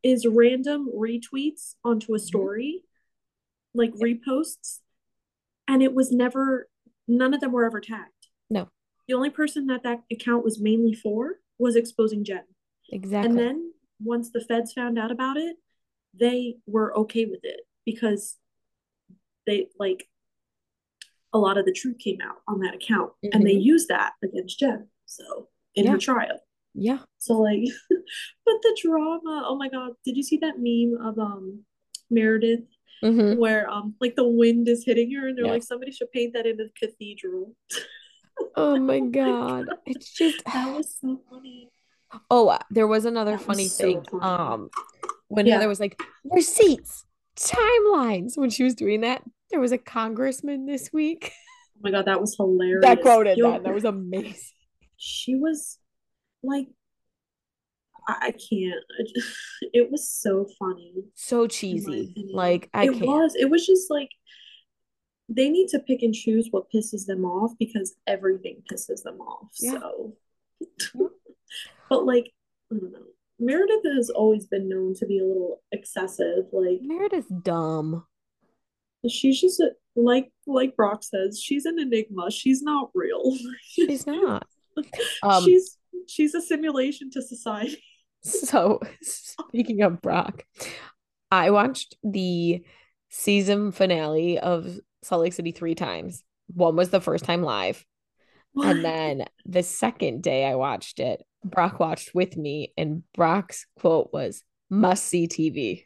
is 0.02 0.26
random 0.26 0.90
retweets 0.96 1.76
onto 1.84 2.14
a 2.14 2.18
Mhm. 2.18 2.22
story, 2.22 2.84
like 3.74 3.94
reposts, 3.96 4.80
and 5.68 5.84
it 5.84 5.94
was 5.94 6.12
never 6.12 6.70
none 7.08 7.34
of 7.34 7.42
them 7.42 7.52
were 7.52 7.66
ever 7.66 7.82
tagged. 7.82 8.28
No, 8.50 8.70
The 9.08 9.14
only 9.14 9.30
person 9.30 9.68
that 9.68 9.84
that 9.84 10.04
account 10.10 10.46
was 10.46 10.62
mainly 10.62 10.94
for 10.94 11.42
was 11.60 11.76
exposing 11.76 12.24
Jen. 12.24 12.46
Exactly. 12.90 13.30
And 13.30 13.38
then 13.38 13.74
once 14.02 14.32
the 14.32 14.40
feds 14.40 14.72
found 14.72 14.98
out 14.98 15.12
about 15.12 15.36
it, 15.36 15.58
they 16.14 16.60
were 16.66 16.96
okay 17.00 17.26
with 17.26 17.44
it 17.44 17.68
because 17.86 18.40
they 19.46 19.68
like 19.78 20.10
a 21.34 21.40
lot 21.40 21.58
of 21.58 21.66
the 21.66 21.74
truth 21.74 21.98
came 21.98 22.22
out 22.22 22.42
on 22.48 22.60
that 22.62 22.76
account 22.76 23.12
and 23.34 23.46
they 23.46 23.56
Mhm. 23.56 23.64
used 23.64 23.90
that 23.90 24.14
against 24.24 24.58
Jen. 24.60 24.90
So 25.06 25.50
in 25.76 25.88
her 25.88 25.98
trial. 25.98 26.40
Yeah. 26.74 27.00
So 27.20 27.36
like 27.40 27.64
but 27.90 28.56
the 28.62 28.78
drama, 28.82 29.44
oh 29.48 29.56
my 29.58 29.70
god, 29.70 29.92
did 30.06 30.18
you 30.18 30.24
see 30.24 30.38
that 30.38 30.56
meme 30.58 31.00
of 31.06 31.18
um 31.20 31.64
Meredith 32.10 32.66
hmm 33.02 33.34
where 33.38 33.70
um 33.70 33.96
like 34.00 34.16
the 34.16 34.28
wind 34.28 34.68
is 34.68 34.84
hitting 34.86 35.12
her 35.14 35.28
and 35.28 35.38
they're 35.38 35.46
like 35.48 35.64
somebody 35.64 35.92
should 35.92 36.12
paint 36.12 36.34
that 36.34 36.46
in 36.46 36.60
a 36.60 36.70
cathedral. 36.80 37.56
Oh 38.56 38.78
my 38.80 39.00
God. 39.00 39.68
It's 39.86 40.12
just 40.12 40.44
That 40.46 40.76
was 40.76 40.98
so 41.00 41.22
funny. 41.30 41.70
oh, 42.32 42.48
uh, 42.50 42.58
there 42.72 42.88
was 42.88 43.06
another 43.06 43.38
That 43.38 43.42
funny 43.42 43.66
was 43.66 43.76
so 43.78 43.84
thing. 43.84 44.04
funny. 44.10 44.24
Um, 44.24 44.70
when 45.28 45.46
Yeah. 45.46 45.54
Heather 45.56 45.68
was 45.68 45.80
like, 45.80 46.02
receipts, 46.26 47.06
timelines, 47.38 48.36
when 48.38 48.50
she 48.50 48.64
was 48.64 48.74
doing 48.74 49.02
that, 49.02 49.22
there 49.52 49.60
was 49.60 49.72
a 49.72 49.78
congressman 49.78 50.66
this 50.66 50.92
week 50.92 51.32
Oh 51.78 51.80
my 51.84 51.92
god, 51.92 52.06
that 52.06 52.20
was 52.20 52.36
hilarious. 52.36 52.82
that 52.82 53.02
quoted 53.02 53.38
Yo, 53.38 53.52
that. 53.52 53.64
That 53.64 53.74
was 53.74 53.86
amazing. 53.86 54.34
she 54.98 55.36
was 55.36 55.78
like 56.44 56.68
I, 58.08 58.32
can't. 58.32 58.84
I 59.00 59.04
just, 59.16 59.38
it 59.74 59.90
was 59.92 60.10
so 60.10 60.46
funny 60.60 60.94
So 61.16 61.48
cheesy. 61.48 62.14
Like, 62.34 62.70
I 62.74 62.86
It 62.86 62.94
can't. 62.94 63.06
was. 63.06 63.36
It 63.36 63.50
was 63.50 63.66
just 63.66 63.90
like 63.90 64.10
they 65.30 65.50
need 65.50 65.70
to 65.70 65.80
pick 65.80 66.02
and 66.02 66.14
choose 66.14 66.50
what 66.52 66.70
pisses 66.70 67.06
them 67.06 67.24
off 67.24 67.54
because 67.58 67.96
everything 68.06 68.62
pisses 68.72 69.04
them 69.04 69.22
off. 69.22 69.48
Yeah. 69.60 69.80
So, 69.80 70.14
but 71.90 72.06
like 72.06 72.30
I 72.72 72.76
don't 72.78 72.92
know. 72.92 73.00
Meredith 73.40 73.84
has 73.96 74.10
always 74.10 74.46
been 74.48 74.70
known 74.70 74.94
to 74.96 75.06
be 75.06 75.20
a 75.20 75.26
little 75.26 75.62
excessive. 75.72 76.46
Like 76.52 76.80
Meredith's 76.82 77.28
dumb. 77.30 78.06
she's 79.10 79.40
just 79.40 79.60
a, 79.62 79.72
like 79.96 80.30
like 80.46 80.76
Brock 80.76 81.04
says, 81.04 81.42
she's 81.42 81.66
an 81.66 81.80
enigma. 81.80 82.32
She's 82.32 82.62
not 82.62 82.90
real. 82.94 83.38
She's 83.62 84.06
not. 84.08 84.46
Um, 85.24 85.44
she's 85.46 85.78
she's 86.08 86.34
a 86.34 86.42
simulation 86.42 87.10
to 87.12 87.22
society. 87.22 87.84
so 88.22 88.80
speaking 89.02 89.82
of 89.82 90.02
Brock, 90.02 90.46
I 91.32 91.52
watched 91.52 91.96
the 92.04 92.64
season 93.10 93.72
finale 93.72 94.40
of 94.40 94.80
Salt 95.04 95.22
Lake 95.22 95.34
City 95.34 95.52
three 95.52 95.76
times. 95.76 96.24
One 96.48 96.76
was 96.76 96.90
the 96.90 97.02
first 97.02 97.26
time 97.26 97.44
live. 97.44 97.86
And 98.56 98.86
then 98.86 99.26
the 99.46 99.64
second 99.64 100.22
day 100.22 100.46
I 100.46 100.56
watched 100.56 101.00
it, 101.00 101.24
Brock 101.44 101.80
watched 101.80 102.14
with 102.14 102.38
me, 102.38 102.72
and 102.78 103.04
Brock's 103.14 103.66
quote 103.80 104.12
was 104.14 104.44
must 104.70 105.06
see 105.06 105.28
TV. 105.28 105.86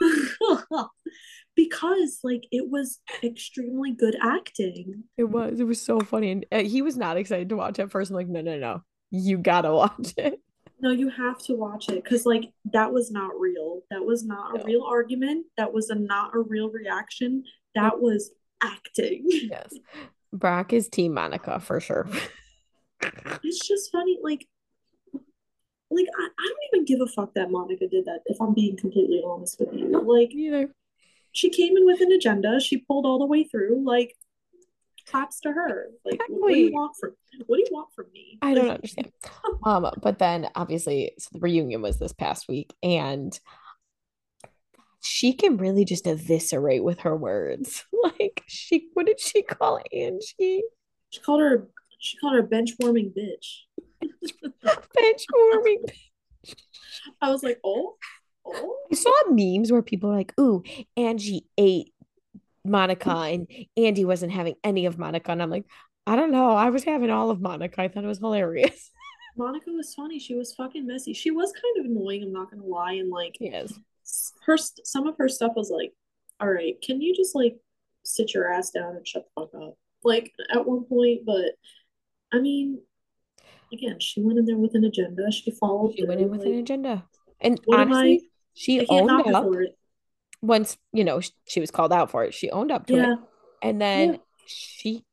because 1.56 2.20
like 2.22 2.44
it 2.50 2.70
was 2.70 3.00
extremely 3.22 3.92
good 3.92 4.16
acting. 4.22 5.04
It 5.16 5.24
was, 5.24 5.60
it 5.60 5.64
was 5.64 5.80
so 5.80 6.00
funny. 6.00 6.30
And 6.30 6.46
uh, 6.52 6.62
he 6.62 6.82
was 6.82 6.96
not 6.96 7.16
excited 7.16 7.48
to 7.48 7.56
watch 7.56 7.78
at 7.78 7.90
first. 7.90 8.10
I'm 8.10 8.16
like, 8.16 8.28
no, 8.28 8.40
no, 8.40 8.58
no, 8.58 8.82
you 9.10 9.38
gotta 9.38 9.72
watch 9.74 10.14
it. 10.16 10.40
No, 10.82 10.90
you 10.90 11.10
have 11.10 11.38
to 11.40 11.54
watch 11.54 11.90
it 11.90 12.02
because 12.02 12.24
like 12.24 12.52
that 12.72 12.92
was 12.92 13.10
not 13.10 13.38
real. 13.38 13.82
That 13.90 14.04
was 14.04 14.24
not 14.24 14.58
a 14.58 14.64
real 14.64 14.82
argument. 14.82 15.46
That 15.58 15.72
was 15.72 15.90
a 15.90 15.94
not 15.94 16.34
a 16.34 16.40
real 16.40 16.70
reaction. 16.70 17.44
That 17.74 18.00
was 18.00 18.30
acting. 18.62 19.24
Yes. 19.30 19.74
Brock 20.32 20.72
is 20.72 20.88
Team 20.88 21.14
Monica 21.14 21.60
for 21.60 21.80
sure. 21.80 22.08
It's 23.42 23.66
just 23.66 23.90
funny, 23.90 24.18
like 24.22 24.46
like 25.90 26.06
I, 26.18 26.22
I 26.38 26.48
don't 26.48 26.58
even 26.74 26.84
give 26.84 27.00
a 27.00 27.06
fuck 27.10 27.32
that 27.34 27.50
Monica 27.50 27.88
did 27.88 28.04
that, 28.04 28.20
if 28.26 28.40
I'm 28.40 28.52
being 28.54 28.76
completely 28.76 29.22
honest 29.24 29.58
with 29.58 29.72
you. 29.72 29.88
Like 29.88 30.30
Neither. 30.34 30.74
she 31.32 31.48
came 31.48 31.76
in 31.78 31.86
with 31.86 32.02
an 32.02 32.12
agenda, 32.12 32.60
she 32.60 32.76
pulled 32.76 33.06
all 33.06 33.18
the 33.18 33.24
way 33.26 33.44
through, 33.44 33.82
like 33.86 34.14
props 35.10 35.40
to 35.40 35.52
her. 35.52 35.86
Like 36.04 36.20
what 36.28 36.50
do 36.50 36.56
you 36.58 36.66
Exactly. 36.66 36.70
want 36.70 36.96
from 37.00 37.10
what 37.46 37.56
do 37.56 37.62
you 37.62 37.68
want 37.72 37.88
from 37.94 38.06
me? 38.12 38.38
I 38.42 38.54
don't 38.54 38.70
understand. 38.70 39.12
Um, 39.64 39.90
but 40.02 40.18
then 40.18 40.48
obviously, 40.54 41.12
so 41.18 41.28
the 41.32 41.40
reunion 41.40 41.82
was 41.82 41.98
this 41.98 42.12
past 42.14 42.48
week, 42.48 42.74
and 42.82 43.38
she 45.02 45.32
can 45.34 45.56
really 45.58 45.84
just 45.84 46.06
eviscerate 46.06 46.82
with 46.84 47.00
her 47.00 47.16
words. 47.16 47.84
Like 48.02 48.42
she, 48.46 48.88
what 48.94 49.04
did 49.06 49.20
she 49.20 49.42
call 49.42 49.78
Angie? 49.92 50.62
She 51.10 51.20
called 51.20 51.40
her 51.42 51.68
she 51.98 52.16
called 52.16 52.32
her 52.32 52.40
a 52.40 52.42
bench 52.42 52.70
warming 52.80 53.12
bitch. 53.16 53.58
Bench 54.62 55.26
warming. 55.34 55.84
I 57.20 57.30
was 57.30 57.42
like, 57.42 57.60
oh, 57.62 57.96
Oh, 58.46 58.76
I 58.90 58.94
saw 58.94 59.10
memes 59.28 59.70
where 59.70 59.82
people 59.82 60.10
are 60.10 60.16
like, 60.16 60.32
"Ooh, 60.40 60.62
Angie 60.96 61.46
ate 61.58 61.92
Monica, 62.64 63.10
mm. 63.10 63.34
and 63.34 63.66
Andy 63.76 64.04
wasn't 64.04 64.32
having 64.32 64.54
any 64.64 64.86
of 64.86 64.98
Monica," 64.98 65.32
and 65.32 65.42
I'm 65.42 65.50
like, 65.50 65.66
I 66.06 66.16
don't 66.16 66.32
know. 66.32 66.50
I 66.50 66.70
was 66.70 66.84
having 66.84 67.10
all 67.10 67.30
of 67.30 67.40
Monica. 67.40 67.82
I 67.82 67.88
thought 67.88 68.04
it 68.04 68.08
was 68.08 68.18
hilarious. 68.18 68.90
Monica 69.36 69.70
was 69.70 69.94
funny. 69.94 70.18
She 70.18 70.34
was 70.34 70.54
fucking 70.54 70.86
messy. 70.86 71.12
She 71.12 71.30
was 71.30 71.52
kind 71.52 71.78
of 71.78 71.90
annoying. 71.90 72.24
I'm 72.24 72.32
not 72.32 72.50
gonna 72.50 72.64
lie. 72.64 72.94
And 72.94 73.10
like, 73.10 73.36
Yes. 73.40 73.72
her 74.46 74.56
some 74.56 75.06
of 75.06 75.16
her 75.18 75.28
stuff 75.28 75.52
was 75.56 75.70
like, 75.70 75.92
all 76.40 76.50
right, 76.50 76.74
can 76.82 77.00
you 77.00 77.14
just 77.14 77.34
like 77.34 77.56
sit 78.04 78.34
your 78.34 78.52
ass 78.52 78.70
down 78.70 78.96
and 78.96 79.06
shut 79.06 79.24
the 79.24 79.40
fuck 79.40 79.54
up? 79.54 79.74
Like 80.02 80.32
at 80.52 80.66
one 80.66 80.84
point, 80.84 81.20
but 81.24 81.52
I 82.32 82.40
mean, 82.40 82.80
again, 83.72 84.00
she 84.00 84.20
went 84.20 84.38
in 84.38 84.46
there 84.46 84.56
with 84.56 84.74
an 84.74 84.84
agenda. 84.84 85.30
She 85.30 85.50
followed. 85.50 85.94
She 85.96 86.04
went 86.04 86.20
in 86.20 86.30
with 86.30 86.40
like, 86.40 86.48
an 86.48 86.58
agenda. 86.58 87.04
And 87.40 87.60
am 87.72 87.92
I? 87.92 88.20
she 88.54 88.80
I 88.80 88.86
owned 88.88 89.10
up 89.34 89.46
it. 89.54 89.76
Once, 90.42 90.76
you 90.92 91.04
know, 91.04 91.20
she 91.46 91.60
was 91.60 91.70
called 91.70 91.92
out 91.92 92.10
for 92.10 92.24
it. 92.24 92.34
She 92.34 92.50
owned 92.50 92.70
up 92.72 92.86
to 92.86 92.94
Yeah, 92.96 93.12
it. 93.12 93.18
And 93.62 93.80
yeah, 93.80 94.12
then 94.12 94.18
she 94.46 95.04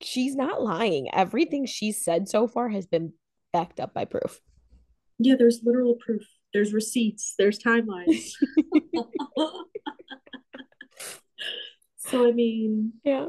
she's 0.00 0.34
not 0.36 0.62
lying. 0.62 1.08
Everything 1.12 1.66
she's 1.66 2.02
said 2.02 2.28
so 2.28 2.46
far 2.48 2.68
has 2.68 2.86
been 2.86 3.12
backed 3.52 3.80
up 3.80 3.92
by 3.94 4.04
proof. 4.04 4.40
yeah. 5.18 5.34
There's 5.38 5.60
literal 5.62 5.94
proof. 5.96 6.22
There's 6.54 6.72
receipts. 6.72 7.34
There's 7.38 7.58
timelines. 7.58 8.32
so 11.98 12.26
I 12.26 12.32
mean, 12.32 12.94
Yeah, 13.04 13.26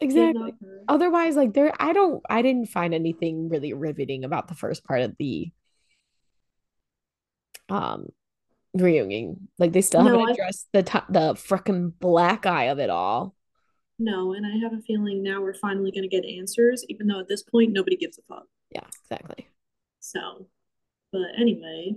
exactly. 0.00 0.54
Otherwise, 0.88 1.36
like 1.36 1.52
there, 1.52 1.72
I 1.78 1.92
don't, 1.92 2.22
I 2.30 2.40
didn't 2.42 2.68
find 2.70 2.94
anything 2.94 3.48
really 3.50 3.72
riveting 3.74 4.24
about 4.24 4.48
the 4.48 4.54
first 4.54 4.84
part 4.84 5.02
of 5.02 5.14
the 5.18 5.50
um 7.68 8.06
reunion. 8.74 9.48
Like 9.58 9.72
they 9.72 9.82
still 9.82 10.02
haven't 10.02 10.20
No, 10.20 10.26
I 10.26 10.32
addressed 10.32 10.68
the 10.72 10.82
t 10.82 10.98
the 11.10 11.34
freaking 11.34 11.92
black 11.98 12.46
eye 12.46 12.64
of 12.64 12.78
it 12.78 12.90
all. 12.90 13.34
no, 13.98 14.32
and 14.32 14.44
I 14.46 14.56
have 14.62 14.72
a 14.72 14.82
feeling 14.82 15.22
now 15.22 15.40
we're 15.40 15.54
finally 15.54 15.92
gonna 15.92 16.08
get 16.08 16.24
answers, 16.24 16.84
even 16.88 17.06
though 17.06 17.20
at 17.20 17.28
this 17.28 17.42
point 17.42 17.72
nobody 17.72 17.96
gives 17.96 18.18
a 18.18 18.22
fuck. 18.22 18.46
Yeah, 18.70 18.86
exactly. 19.04 19.48
So, 20.00 20.48
but 21.12 21.28
anyway, 21.38 21.96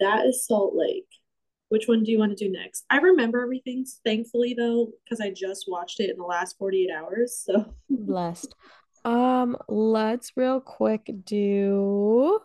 that 0.00 0.26
is 0.26 0.46
Salt 0.46 0.74
Lake. 0.74 1.06
Which 1.68 1.88
one 1.88 2.04
do 2.04 2.12
you 2.12 2.18
want 2.18 2.36
to 2.36 2.44
do 2.44 2.52
next? 2.52 2.84
I 2.90 2.98
remember 2.98 3.40
everything, 3.42 3.86
thankfully, 4.04 4.54
though, 4.54 4.90
because 5.04 5.20
I 5.20 5.30
just 5.30 5.64
watched 5.68 6.00
it 6.00 6.10
in 6.10 6.18
the 6.18 6.24
last 6.24 6.58
48 6.58 6.90
hours. 6.92 7.42
So, 7.46 7.74
Blessed. 7.90 8.54
Um, 9.04 9.56
let's 9.68 10.32
real 10.36 10.60
quick 10.60 11.10
do 11.24 12.40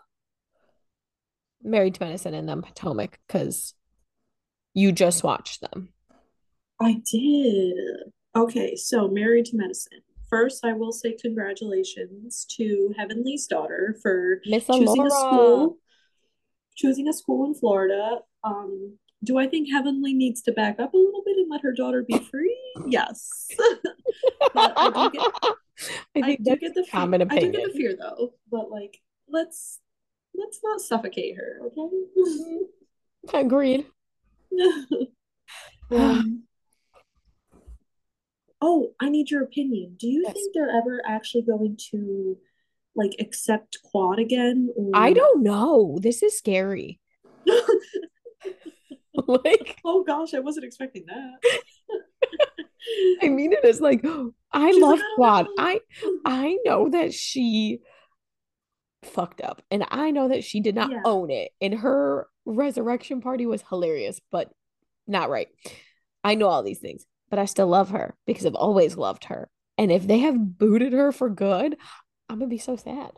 Married 1.67 1.95
to 1.95 2.05
Medicine 2.05 2.33
and 2.33 2.47
then 2.47 2.61
Potomac 2.61 3.19
because 3.27 3.73
you 4.73 4.91
just 4.91 5.23
watched 5.23 5.61
them. 5.61 5.89
I 6.81 7.01
did. 7.11 7.73
Okay, 8.35 8.75
so 8.75 9.07
Married 9.07 9.45
to 9.45 9.57
Medicine. 9.57 10.01
First, 10.29 10.65
I 10.65 10.73
will 10.73 10.91
say 10.91 11.15
congratulations 11.19 12.45
to 12.57 12.93
Heavenly's 12.97 13.47
daughter 13.47 13.97
for 14.01 14.41
Miss 14.45 14.65
choosing 14.67 15.05
a 15.05 15.09
school, 15.09 15.77
choosing 16.75 17.07
a 17.07 17.13
school 17.13 17.45
in 17.45 17.55
Florida. 17.55 18.19
Um, 18.43 18.97
do 19.23 19.37
I 19.37 19.47
think 19.47 19.69
Heavenly 19.71 20.13
needs 20.13 20.41
to 20.43 20.51
back 20.51 20.79
up 20.79 20.93
a 20.93 20.97
little 20.97 21.23
bit 21.25 21.37
and 21.37 21.49
let 21.49 21.61
her 21.61 21.73
daughter 21.73 22.03
be 22.03 22.19
free? 22.19 22.57
Yes. 22.87 23.47
I 24.55 25.09
do 25.11 25.11
get 25.11 25.33
I 26.15 26.21
I 26.23 26.35
do 26.35 26.55
get 26.57 26.75
the 26.75 26.83
fear. 26.83 27.01
I 27.01 27.39
do 27.39 27.51
get 27.51 27.63
the 27.63 27.73
fear 27.75 27.95
though, 27.99 28.33
but 28.51 28.69
like 28.69 28.99
let's 29.29 29.79
let's 30.37 30.59
not 30.63 30.79
suffocate 30.81 31.35
her, 31.35 31.59
okay? 31.65 31.87
Agreed. 33.33 33.85
um 35.91 36.43
oh, 38.61 38.93
I 38.99 39.09
need 39.09 39.29
your 39.29 39.43
opinion. 39.43 39.95
Do 39.99 40.07
you 40.07 40.23
Yes. 40.25 40.33
think 40.33 40.53
they're 40.53 40.69
ever 40.69 41.01
actually 41.05 41.43
going 41.43 41.77
to 41.91 42.37
like 42.95 43.15
accept 43.19 43.77
quad 43.83 44.19
again 44.19 44.69
I 44.93 45.13
don't 45.13 45.43
know. 45.43 45.97
This 46.01 46.23
is 46.23 46.37
scary. 46.37 46.99
Like, 49.27 49.77
oh 49.85 50.03
gosh, 50.03 50.33
I 50.35 50.39
wasn't 50.39 50.65
expecting 50.65 51.05
that. 51.07 51.59
I 53.23 53.29
mean 53.29 53.51
it 53.51 53.65
is 53.65 53.81
like 53.81 54.05
I 54.53 54.71
She's 54.71 54.81
love 54.81 54.99
like, 54.99 55.07
I 55.07 55.15
Quad. 55.15 55.45
know. 55.47 55.53
I 55.57 55.79
I 56.25 56.57
know 56.63 56.89
that 56.89 57.13
she 57.13 57.79
fucked 59.03 59.41
up 59.41 59.61
and 59.71 59.85
I 59.89 60.11
know 60.11 60.27
that 60.29 60.43
she 60.43 60.59
did 60.59 60.75
not 60.75 60.89
Yeah. 60.91 61.01
own 61.05 61.29
it. 61.29 61.51
And 61.61 61.73
her 61.75 62.27
resurrection 62.45 63.21
party 63.21 63.45
was 63.45 63.63
hilarious, 63.69 64.19
but 64.31 64.51
not 65.05 65.29
right. 65.29 65.47
I 66.23 66.35
know 66.35 66.47
all 66.47 66.63
these 66.63 66.79
things, 66.79 67.05
but 67.29 67.39
I 67.39 67.45
still 67.45 67.67
love 67.67 67.91
her 67.91 68.15
because 68.25 68.45
I've 68.45 68.55
always 68.55 68.97
loved 68.97 69.25
her. 69.25 69.49
And 69.77 69.91
if 69.91 70.07
they 70.07 70.19
have 70.19 70.57
booted 70.57 70.93
her 70.93 71.11
for 71.11 71.29
good, 71.29 71.77
I'm 72.29 72.39
gonna 72.39 72.49
be 72.49 72.57
so 72.57 72.75
sad. 72.75 73.11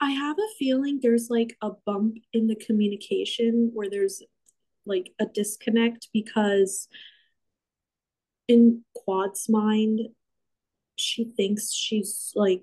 I 0.00 0.10
have 0.12 0.38
a 0.38 0.54
feeling 0.58 1.00
there's 1.02 1.28
like 1.30 1.56
a 1.62 1.70
bump 1.84 2.16
in 2.32 2.46
the 2.46 2.54
communication 2.56 3.70
where 3.74 3.90
there's 3.90 4.22
like 4.86 5.12
a 5.20 5.26
disconnect 5.26 6.08
because 6.12 6.88
in 8.48 8.82
Quad's 8.94 9.48
mind, 9.48 10.00
she 10.96 11.24
thinks 11.24 11.72
she's 11.72 12.32
like 12.34 12.62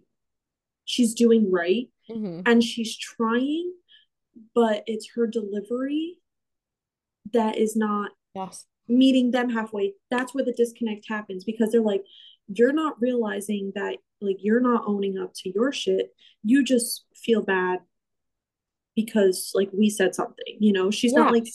she's 0.86 1.14
doing 1.14 1.52
right 1.52 1.90
Mhm. 2.10 2.44
and 2.46 2.64
she's 2.64 2.96
trying, 2.98 3.74
but 4.54 4.84
it's 4.88 5.10
her 5.16 5.28
delivery 5.28 6.20
that 7.34 7.58
is 7.58 7.76
not 7.76 8.12
Yes. 8.36 8.66
meeting 8.88 9.32
them 9.32 9.50
halfway. 9.50 9.96
That's 10.10 10.34
where 10.34 10.46
the 10.46 10.54
disconnect 10.54 11.08
happens 11.08 11.44
because 11.44 11.72
they're 11.72 11.82
like, 11.82 12.06
you're 12.48 12.72
not 12.74 13.02
realizing 13.02 13.72
that 13.76 13.98
like 14.22 14.38
you're 14.40 14.62
not 14.62 14.84
owning 14.88 15.18
up 15.18 15.34
to 15.36 15.50
your 15.54 15.72
shit. 15.72 16.16
You 16.44 16.64
just 16.64 17.06
feel 17.14 17.42
bad 17.44 17.80
because 18.96 19.52
like 19.54 19.70
we 19.74 19.90
said 19.90 20.16
something, 20.16 20.58
you 20.60 20.72
know, 20.74 20.90
she's 20.90 21.14
not 21.14 21.32
like 21.34 21.48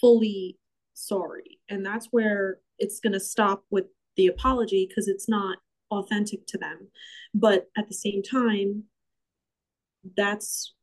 fully 0.00 0.58
sorry. 0.94 1.60
And 1.68 1.84
that's 1.86 2.06
where 2.10 2.60
it's 2.78 3.00
going 3.00 3.12
to 3.14 3.20
stop 3.20 3.64
with 3.70 3.86
the 4.16 4.26
apology 4.26 4.86
because 4.86 5.08
it's 5.08 5.28
not 5.28 5.58
authentic 5.90 6.46
to 6.48 6.58
them. 6.58 6.88
But 7.34 7.70
at 7.76 7.88
the 7.88 7.94
same 7.94 8.22
time, 8.22 8.84
that's 10.16 10.74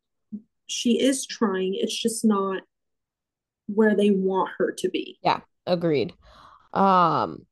she 0.67 1.01
is 1.01 1.25
trying. 1.25 1.75
It's 1.75 1.99
just 1.99 2.23
not 2.23 2.61
where 3.67 3.95
they 3.95 4.11
want 4.11 4.49
her 4.57 4.71
to 4.71 4.89
be. 4.89 5.19
Yeah, 5.23 5.41
agreed. 5.65 6.13
Um, 6.73 7.45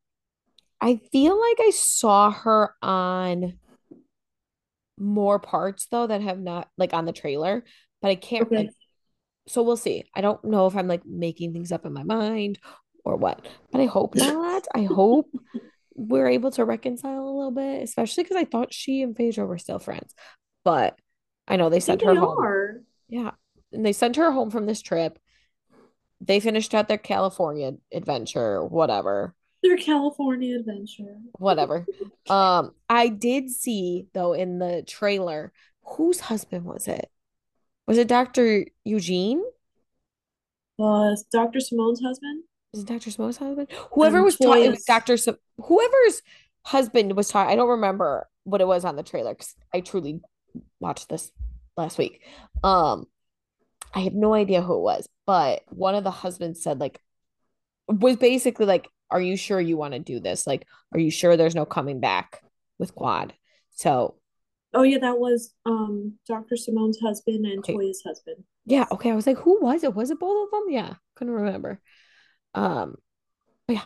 I 0.79 0.99
feel 1.11 1.39
like 1.39 1.57
I 1.59 1.71
saw 1.73 2.31
her 2.31 2.73
on 2.81 3.57
more 4.99 5.39
parts 5.39 5.87
though 5.91 6.07
that 6.07 6.21
have 6.21 6.39
not 6.39 6.69
like 6.77 6.93
on 6.93 7.05
the 7.05 7.13
trailer, 7.13 7.63
but 8.01 8.09
I 8.09 8.15
can't 8.15 8.47
Okay. 8.47 8.57
like 8.57 8.71
so 9.47 9.63
we'll 9.63 9.77
see. 9.77 10.03
I 10.13 10.21
don't 10.21 10.43
know 10.43 10.67
if 10.67 10.75
I'm 10.75 10.87
like 10.87 11.05
making 11.05 11.53
things 11.53 11.71
up 11.71 11.85
in 11.85 11.93
my 11.93 12.03
mind 12.03 12.59
or 13.05 13.15
what, 13.15 13.47
but 13.71 13.81
I 13.81 13.85
hope 13.85 14.15
not. 14.15 14.67
I 14.75 14.83
hope 14.83 15.31
we're 15.95 16.27
able 16.27 16.51
to 16.51 16.65
reconcile 16.65 17.23
a 17.23 17.35
little 17.35 17.51
bit, 17.51 17.81
especially 17.83 18.23
because 18.23 18.37
I 18.37 18.45
thought 18.45 18.73
she 18.73 19.01
and 19.01 19.15
Phaedra 19.15 19.45
were 19.45 19.57
still 19.57 19.79
friends. 19.79 20.13
But 20.63 20.99
I 21.47 21.55
know 21.55 21.69
they 21.69 21.79
sent 21.79 22.01
her 22.01 22.13
they 22.13 22.19
home. 22.19 22.37
are. 22.39 22.81
Yeah. 23.09 23.31
And 23.71 23.85
they 23.85 23.93
sent 23.93 24.15
her 24.15 24.31
home 24.31 24.49
from 24.51 24.65
this 24.65 24.81
trip. 24.81 25.19
They 26.19 26.39
finished 26.39 26.73
out 26.73 26.87
their 26.87 26.97
California 26.97 27.73
adventure, 27.93 28.63
whatever. 28.63 29.35
Their 29.63 29.77
California 29.77 30.57
adventure. 30.59 31.17
whatever. 31.33 31.85
Um, 32.29 32.73
I 32.89 33.07
did 33.07 33.49
see 33.49 34.07
though 34.13 34.33
in 34.33 34.59
the 34.59 34.83
trailer, 34.85 35.53
whose 35.83 36.19
husband 36.19 36.65
was 36.65 36.89
it? 36.89 37.09
Was 37.87 37.97
it 37.97 38.09
Dr. 38.09 38.65
Eugene? 38.83 39.41
Uh, 40.77 41.15
Dr. 41.31 41.61
Simone's 41.61 42.01
husband. 42.01 42.43
Was 42.73 42.83
it 42.83 42.87
Dr. 42.87 43.09
Simo's 43.11 43.37
husband? 43.37 43.69
Whoever 43.93 44.17
And 44.17 44.25
was 44.25 44.35
talking, 44.37 44.71
was 44.71 44.83
Dr. 44.83 45.15
Sim- 45.15 45.37
whoever's 45.63 46.21
husband 46.63 47.15
was 47.15 47.29
talking. 47.29 47.51
I 47.51 47.55
don't 47.55 47.69
remember 47.69 48.27
what 48.43 48.59
it 48.59 48.67
was 48.67 48.83
on 48.83 48.97
the 48.97 49.03
trailer 49.03 49.33
because 49.33 49.55
I 49.73 49.79
truly 49.79 50.19
watched 50.79 51.09
this 51.09 51.31
last 51.75 51.97
week. 51.97 52.21
Um, 52.63 53.07
I 53.93 54.01
have 54.01 54.13
no 54.13 54.33
idea 54.33 54.61
who 54.61 54.75
it 54.75 54.81
was, 54.81 55.07
but 55.25 55.61
one 55.69 55.95
of 55.95 56.03
the 56.03 56.11
husbands 56.11 56.61
said 56.61 56.79
like 56.79 56.99
was 57.87 58.17
basically 58.17 58.65
like, 58.65 58.87
"Are 59.09 59.21
you 59.21 59.37
sure 59.37 59.61
you 59.61 59.77
want 59.77 59.93
to 59.93 59.99
do 59.99 60.19
this? 60.19 60.45
Like, 60.45 60.65
are 60.93 60.99
you 60.99 61.11
sure 61.11 61.37
there's 61.37 61.55
no 61.55 61.65
coming 61.65 61.99
back 61.99 62.41
with 62.79 62.95
Quad?" 62.95 63.33
So 63.71 64.15
Oh 64.73 64.83
yeah, 64.83 64.99
that 64.99 65.17
was 65.17 65.53
um 65.65 66.13
Dr. 66.27 66.55
Simone's 66.55 66.99
husband 66.99 67.45
and 67.45 67.59
Okay. 67.59 67.73
Toya's 67.73 68.03
husband. 68.05 68.43
Yeah, 68.65 68.85
okay. 68.91 69.11
I 69.11 69.15
was 69.15 69.25
like, 69.25 69.37
who 69.37 69.59
was 69.61 69.83
it? 69.83 69.95
Was 69.95 70.11
it 70.11 70.19
both 70.19 70.47
of 70.47 70.51
them? 70.51 70.69
Yeah, 70.69 70.95
couldn't 71.15 71.33
remember. 71.33 71.79
Um, 72.53 72.95
but 73.67 73.75
yeah. 73.75 73.83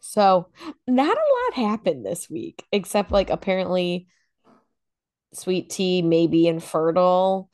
So 0.00 0.48
not 0.86 1.16
a 1.16 1.56
lot 1.56 1.68
happened 1.68 2.06
this 2.06 2.30
week, 2.30 2.64
except 2.72 3.12
like 3.12 3.30
apparently 3.30 4.08
Sweet 5.34 5.70
Tea 5.70 6.02
may 6.02 6.26
be 6.26 6.46
infertile 6.46 7.50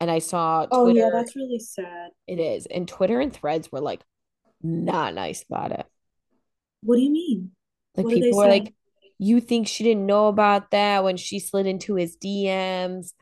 And 0.00 0.10
I 0.10 0.18
saw 0.18 0.66
Oh 0.70 0.88
yeah, 0.88 1.10
that's 1.12 1.36
really 1.36 1.58
sad. 1.58 2.10
it 2.26 2.38
is, 2.38 2.66
and 2.66 2.88
Twitter 2.88 3.20
and 3.20 3.32
threads 3.32 3.70
were 3.70 3.80
like 3.80 4.02
not 4.62 5.14
nice 5.14 5.44
about 5.48 5.72
it. 5.72 5.86
What 6.82 6.96
do 6.96 7.02
you 7.02 7.10
mean? 7.10 7.52
Like 7.96 8.06
What 8.06 8.14
people 8.14 8.38
were 8.38 8.48
like, 8.48 8.72
you 9.18 9.40
think 9.40 9.68
she 9.68 9.84
didn't 9.84 10.06
know 10.06 10.28
about 10.28 10.70
that 10.72 11.04
when 11.04 11.16
she 11.16 11.38
slid 11.38 11.66
into 11.66 11.94
his 11.94 12.16
DMs, 12.16 13.12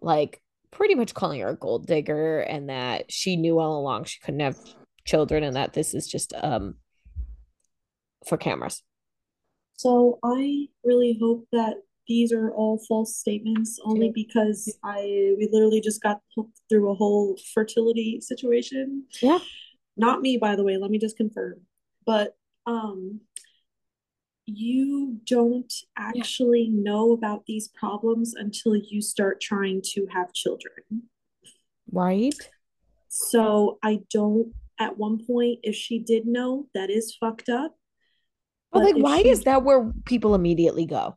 like 0.00 0.40
pretty 0.70 0.94
much 0.94 1.14
calling 1.14 1.40
her 1.40 1.50
a 1.50 1.56
gold 1.56 1.86
digger 1.86 2.40
and 2.40 2.68
that 2.68 3.12
she 3.12 3.36
knew 3.36 3.58
all 3.58 3.78
along 3.78 4.04
she 4.04 4.18
couldn't 4.20 4.40
have 4.40 4.56
children 5.04 5.42
and 5.44 5.56
that 5.56 5.72
this 5.72 5.94
is 5.94 6.08
just 6.08 6.32
um 6.42 6.74
for 8.26 8.36
cameras. 8.36 8.82
So 9.76 10.18
I 10.24 10.68
really 10.82 11.18
hope 11.20 11.46
that 11.52 11.74
these 12.06 12.32
are 12.32 12.50
all 12.52 12.78
false 12.86 13.16
statements 13.16 13.78
only 13.84 14.10
because 14.14 14.76
I 14.84 15.34
we 15.38 15.48
literally 15.50 15.80
just 15.80 16.02
got 16.02 16.20
through 16.68 16.90
a 16.90 16.94
whole 16.94 17.38
fertility 17.54 18.20
situation. 18.20 19.04
Yeah. 19.22 19.38
Not 19.96 20.20
me, 20.20 20.36
by 20.36 20.56
the 20.56 20.64
way, 20.64 20.76
let 20.76 20.90
me 20.90 20.98
just 20.98 21.16
confirm. 21.16 21.60
But 22.04 22.36
um 22.66 23.20
you 24.46 25.18
don't 25.24 25.72
actually 25.96 26.68
know 26.68 27.12
about 27.12 27.46
these 27.46 27.68
problems 27.68 28.34
until 28.34 28.76
you 28.76 29.00
start 29.00 29.40
trying 29.40 29.80
to 29.82 30.06
have 30.12 30.34
children. 30.34 31.04
Right? 31.90 32.34
So 33.08 33.78
I 33.82 34.00
don't 34.10 34.52
at 34.78 34.98
one 34.98 35.24
point 35.24 35.60
if 35.62 35.74
she 35.74 36.00
did 36.00 36.26
know, 36.26 36.66
that 36.74 36.90
is 36.90 37.16
fucked 37.18 37.48
up. 37.48 37.74
But 38.72 38.80
But 38.80 38.94
like, 38.94 38.96
why 38.96 39.22
she 39.22 39.28
is 39.28 39.44
that 39.44 39.62
where 39.62 39.92
people 40.04 40.34
immediately 40.34 40.84
go? 40.84 41.16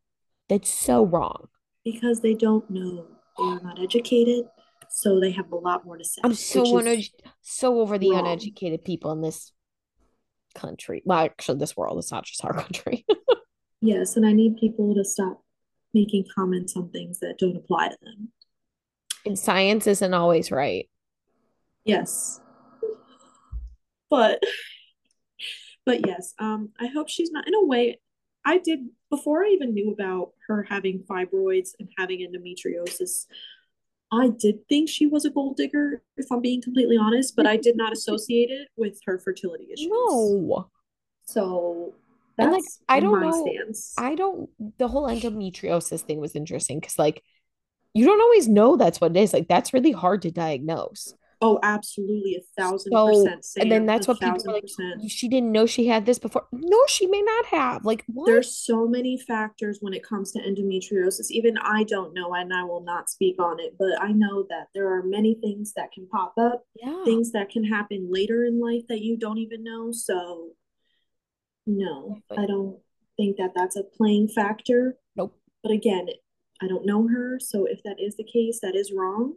That's 0.49 0.69
so 0.69 1.05
wrong. 1.05 1.47
because 1.83 2.21
they 2.21 2.33
don't 2.33 2.69
know. 2.69 3.07
They 3.37 3.43
are 3.43 3.59
not 3.61 3.79
educated, 3.81 4.45
so 4.89 5.19
they 5.19 5.31
have 5.31 5.51
a 5.51 5.55
lot 5.55 5.85
more 5.85 5.97
to 5.97 6.03
say. 6.03 6.21
I'm 6.23 6.33
so 6.33 6.63
unedu- 6.63 7.11
so 7.41 7.79
over 7.81 7.97
the 7.97 8.11
wrong. 8.11 8.19
uneducated 8.25 8.83
people 8.83 9.11
in 9.11 9.21
this 9.21 9.51
country. 10.55 11.01
Well, 11.05 11.19
actually, 11.19 11.59
this 11.59 11.77
world. 11.77 11.99
is 11.99 12.11
not 12.11 12.23
just 12.25 12.43
our 12.43 12.53
country. 12.63 13.05
yes, 13.81 14.15
and 14.17 14.25
I 14.25 14.33
need 14.33 14.57
people 14.57 14.95
to 14.95 15.03
stop 15.05 15.43
making 15.93 16.25
comments 16.33 16.75
on 16.75 16.89
things 16.89 17.19
that 17.19 17.37
don't 17.37 17.55
apply 17.57 17.89
to 17.89 17.97
them. 18.03 18.31
and 19.25 19.37
science 19.37 19.85
isn't 19.87 20.13
always 20.13 20.51
right. 20.51 20.89
Yes. 21.85 22.41
But 24.09 24.41
but 25.85 26.05
yes, 26.07 26.33
um 26.39 26.69
I 26.79 26.87
hope 26.87 27.07
she's 27.09 27.31
not 27.31 27.47
in 27.47 27.53
a 27.53 27.63
way 27.65 27.99
I 28.47 28.57
did 28.59 28.79
before 29.09 29.43
I 29.43 29.49
even 29.49 29.73
knew 29.73 29.91
about 29.91 30.31
her 30.47 30.63
having 30.63 31.03
fibroids 31.09 31.71
and 31.79 31.89
having 31.97 32.19
endometriosis. 32.19 33.25
I 34.11 34.29
did 34.29 34.67
think 34.69 34.87
she 34.89 35.05
was 35.05 35.25
a 35.25 35.29
gold 35.29 35.57
digger, 35.57 36.01
if 36.15 36.31
I'm 36.31 36.41
being 36.41 36.61
completely 36.61 36.97
honest, 36.97 37.35
but 37.35 37.45
I 37.45 37.57
did 37.57 37.75
not 37.75 37.91
associate 37.91 38.49
it 38.49 38.69
with 38.77 38.99
her 39.05 39.19
fertility 39.19 39.67
issues. 39.73 39.89
No. 39.91 40.69
So 41.25 41.93
And, 42.37 42.51
like, 42.53 42.61
that's 42.61 42.79
I 42.87 42.99
don't 43.01 43.19
my 43.19 43.29
know- 43.29 43.45
stance. 43.45 43.93
I 43.97 44.15
don't 44.15 44.49
the 44.77 44.87
whole 44.87 45.07
endometriosis 45.07 46.01
thing 46.01 46.19
was 46.21 46.35
interesting 46.35 46.79
because 46.79 46.97
like 46.97 47.21
you 47.93 48.05
don't 48.05 48.21
always 48.21 48.47
know 48.47 48.77
that's 48.77 49.01
what 49.01 49.11
it 49.15 49.19
is. 49.19 49.33
Like 49.33 49.47
that's 49.49 49.73
really 49.73 49.91
hard 49.91 50.21
to 50.21 50.31
diagnose. 50.31 51.13
Oh, 51.41 51.59
absolutely, 51.63 52.35
a 52.35 52.61
thousand 52.61 52.91
So 52.91 53.07
percent. 53.07 53.45
and 53.57 53.71
then 53.71 53.85
that's 53.85 54.07
what 54.07 54.19
people 54.19 54.37
are 54.49 54.53
like, 54.53 54.63
percent. 54.63 55.09
she 55.09 55.27
didn't 55.27 55.51
know 55.51 55.65
she 55.65 55.87
had 55.87 56.05
this 56.05 56.19
before. 56.19 56.47
No, 56.51 56.79
she 56.87 57.07
may 57.07 57.21
not 57.21 57.45
have. 57.47 57.85
Like 57.85 58.03
what? 58.07 58.25
There's 58.25 58.55
so 58.55 58.87
many 58.87 59.17
factors 59.17 59.79
when 59.81 59.93
it 59.93 60.03
comes 60.03 60.31
to 60.33 60.39
endometriosis. 60.39 61.31
Even 61.31 61.57
I 61.57 61.83
don't 61.83 62.13
know, 62.13 62.33
and 62.33 62.53
I 62.53 62.63
will 62.63 62.83
not 62.83 63.09
speak 63.09 63.41
on 63.41 63.59
it, 63.59 63.75
but 63.77 64.01
I 64.01 64.11
know 64.11 64.45
that 64.49 64.67
there 64.73 64.93
are 64.93 65.03
many 65.03 65.35
things 65.35 65.73
that 65.75 65.91
can 65.91 66.07
pop 66.07 66.33
up, 66.39 66.63
yeah. 66.75 67.03
things 67.05 67.31
that 67.31 67.49
can 67.49 67.63
happen 67.63 68.09
later 68.11 68.45
in 68.45 68.59
life 68.59 68.83
that 68.89 69.01
you 69.01 69.17
don't 69.17 69.37
even 69.37 69.63
know. 69.63 69.91
So, 69.91 70.49
no, 71.65 72.19
I 72.35 72.45
don't 72.45 72.79
think 73.17 73.37
that 73.37 73.51
that's 73.55 73.75
a 73.75 73.83
playing 73.83 74.29
factor. 74.29 74.97
Nope. 75.15 75.37
But 75.63 75.71
again, 75.71 76.07
I 76.61 76.67
don't 76.67 76.85
know 76.85 77.07
her, 77.07 77.39
so 77.39 77.65
if 77.65 77.83
that 77.83 77.97
is 77.99 78.15
the 78.15 78.23
case, 78.23 78.59
that 78.61 78.75
is 78.75 78.91
wrong. 78.95 79.35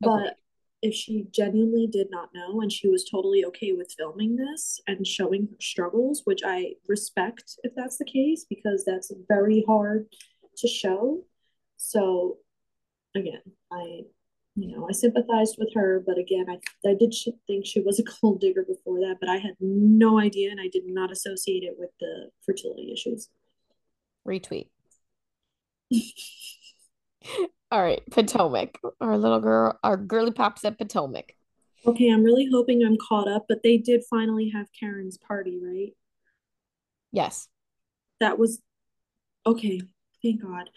But 0.00 0.36
if 0.82 0.94
she 0.94 1.26
genuinely 1.32 1.86
did 1.86 2.08
not 2.10 2.30
know 2.34 2.60
and 2.60 2.72
she 2.72 2.88
was 2.88 3.08
totally 3.08 3.44
okay 3.44 3.72
with 3.72 3.94
filming 3.96 4.36
this 4.36 4.80
and 4.86 5.06
showing 5.06 5.48
her 5.50 5.56
struggles, 5.60 6.22
which 6.24 6.40
I 6.44 6.74
respect 6.86 7.58
if 7.62 7.72
that's 7.74 7.98
the 7.98 8.04
case, 8.04 8.46
because 8.48 8.84
that's 8.84 9.12
very 9.28 9.64
hard 9.66 10.06
to 10.58 10.68
show. 10.68 11.24
So 11.76 12.38
again, 13.14 13.42
I 13.72 14.02
you 14.56 14.76
know, 14.76 14.88
I 14.88 14.92
sympathized 14.92 15.54
with 15.56 15.72
her, 15.74 16.02
but 16.04 16.18
again, 16.18 16.46
I 16.48 16.58
I 16.88 16.94
did 16.94 17.14
sh- 17.14 17.28
think 17.46 17.64
she 17.64 17.80
was 17.80 18.00
a 18.00 18.02
gold 18.02 18.40
digger 18.40 18.64
before 18.64 18.98
that, 19.00 19.18
but 19.20 19.28
I 19.28 19.36
had 19.36 19.54
no 19.60 20.18
idea 20.18 20.50
and 20.50 20.60
I 20.60 20.68
did 20.68 20.84
not 20.86 21.12
associate 21.12 21.62
it 21.62 21.76
with 21.78 21.90
the 22.00 22.30
fertility 22.44 22.92
issues. 22.92 23.28
Retweet. 24.26 24.68
All 27.70 27.82
right, 27.82 28.00
Potomac. 28.10 28.78
Our 29.00 29.18
little 29.18 29.40
girl, 29.40 29.78
our 29.84 29.96
girly 29.96 30.30
pops 30.32 30.64
at 30.64 30.78
Potomac. 30.78 31.34
Okay, 31.86 32.08
I'm 32.08 32.24
really 32.24 32.48
hoping 32.50 32.82
I'm 32.84 32.96
caught 32.96 33.28
up, 33.28 33.46
but 33.48 33.62
they 33.62 33.76
did 33.76 34.02
finally 34.08 34.50
have 34.54 34.66
Karen's 34.78 35.18
party, 35.18 35.58
right? 35.62 35.92
Yes. 37.12 37.48
that 38.20 38.38
was 38.38 38.60
okay 39.46 39.80
thank 40.22 40.42
god 40.42 40.68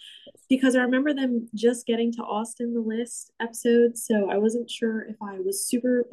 because 0.47 0.75
i 0.75 0.81
remember 0.81 1.13
them 1.13 1.49
just 1.55 1.85
getting 1.87 2.11
to 2.13 2.21
austin 2.21 2.73
the 2.75 2.79
list 2.79 3.31
episode 3.41 3.97
so 3.97 4.29
i 4.29 4.37
wasn't 4.37 4.69
sure 4.69 5.01
if 5.01 5.15
i 5.21 5.39
was 5.39 5.65
super 5.67 6.05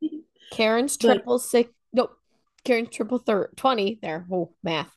Karen's 0.52 0.96
But- 0.96 1.14
triple 1.14 1.38
six. 1.38 1.70
Nope. 1.92 2.16
Karen's 2.64 2.88
triple 2.90 3.18
third. 3.18 3.50
20. 3.56 3.98
There. 4.00 4.26
Oh, 4.32 4.52
math. 4.62 4.90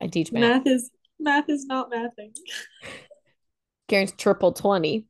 I 0.00 0.06
teach 0.06 0.30
math. 0.32 0.40
math 0.64 0.66
is 0.66 0.90
math 1.20 1.48
is 1.50 1.66
not 1.66 1.90
mathing 1.90 2.32
Karen's 3.88 4.12
triple 4.12 4.52
20 4.52 5.06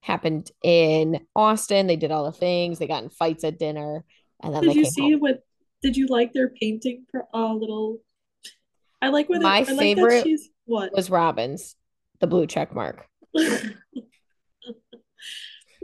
happened 0.00 0.50
in 0.62 1.24
Austin. 1.34 1.86
They 1.86 1.96
did 1.96 2.10
all 2.10 2.24
the 2.24 2.32
things. 2.32 2.78
They 2.78 2.86
got 2.86 3.04
in 3.04 3.10
fights 3.10 3.44
at 3.44 3.58
dinner. 3.58 4.04
And 4.42 4.54
then 4.54 4.62
did 4.62 4.74
you 4.74 4.84
see 4.84 5.12
home. 5.12 5.20
what 5.20 5.42
did 5.82 5.96
you 5.96 6.06
like 6.06 6.32
their 6.32 6.48
painting 6.48 7.04
for 7.10 7.26
a 7.34 7.52
little 7.52 7.98
i 9.02 9.08
like 9.08 9.28
where 9.28 9.38
they, 9.38 9.44
My 9.44 9.56
I 9.56 9.58
like 9.58 9.66
that 9.68 9.78
favorite 9.78 10.24
she's 10.24 10.48
what 10.64 10.94
was 10.94 11.10
Robin's, 11.10 11.76
the 12.20 12.26
blue 12.26 12.46
check 12.46 12.74
mark. 12.74 13.04
i 13.36 13.74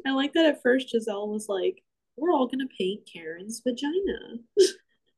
like 0.06 0.32
that 0.34 0.46
at 0.46 0.62
first 0.62 0.94
gizelle 0.94 1.28
was 1.28 1.48
like 1.48 1.82
we're 2.16 2.32
all 2.32 2.46
gonna 2.46 2.68
paint 2.78 3.08
karen's 3.12 3.60
vagina 3.66 4.38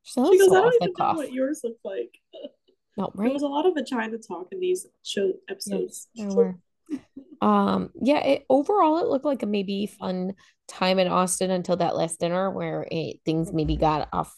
She 0.02 0.18
goes 0.18 0.48
i 0.50 0.54
don't 0.54 0.74
even 0.82 0.94
know 0.98 1.12
what 1.12 1.32
yours 1.32 1.60
look 1.62 1.76
like 1.84 2.18
No, 3.00 3.12
There 3.14 3.32
was 3.32 3.42
a 3.42 3.48
lot 3.48 3.66
of 3.66 3.74
vagina 3.74 4.18
talk 4.18 4.48
in 4.52 4.60
these 4.60 4.86
show 5.02 5.32
episodes. 5.48 6.08
There 6.14 6.28
were. 6.28 6.56
Um, 7.42 7.88
yeah, 8.02 8.18
it 8.18 8.44
overall 8.50 8.98
it 8.98 9.06
looked 9.06 9.24
like 9.24 9.42
a 9.42 9.46
maybe 9.46 9.86
fun 9.86 10.34
time 10.68 10.98
in 10.98 11.08
Austin 11.08 11.50
until 11.50 11.76
that 11.76 11.96
last 11.96 12.20
dinner 12.20 12.50
where 12.50 12.86
it, 12.90 13.20
things 13.24 13.50
maybe 13.50 13.76
got 13.76 14.10
off 14.12 14.36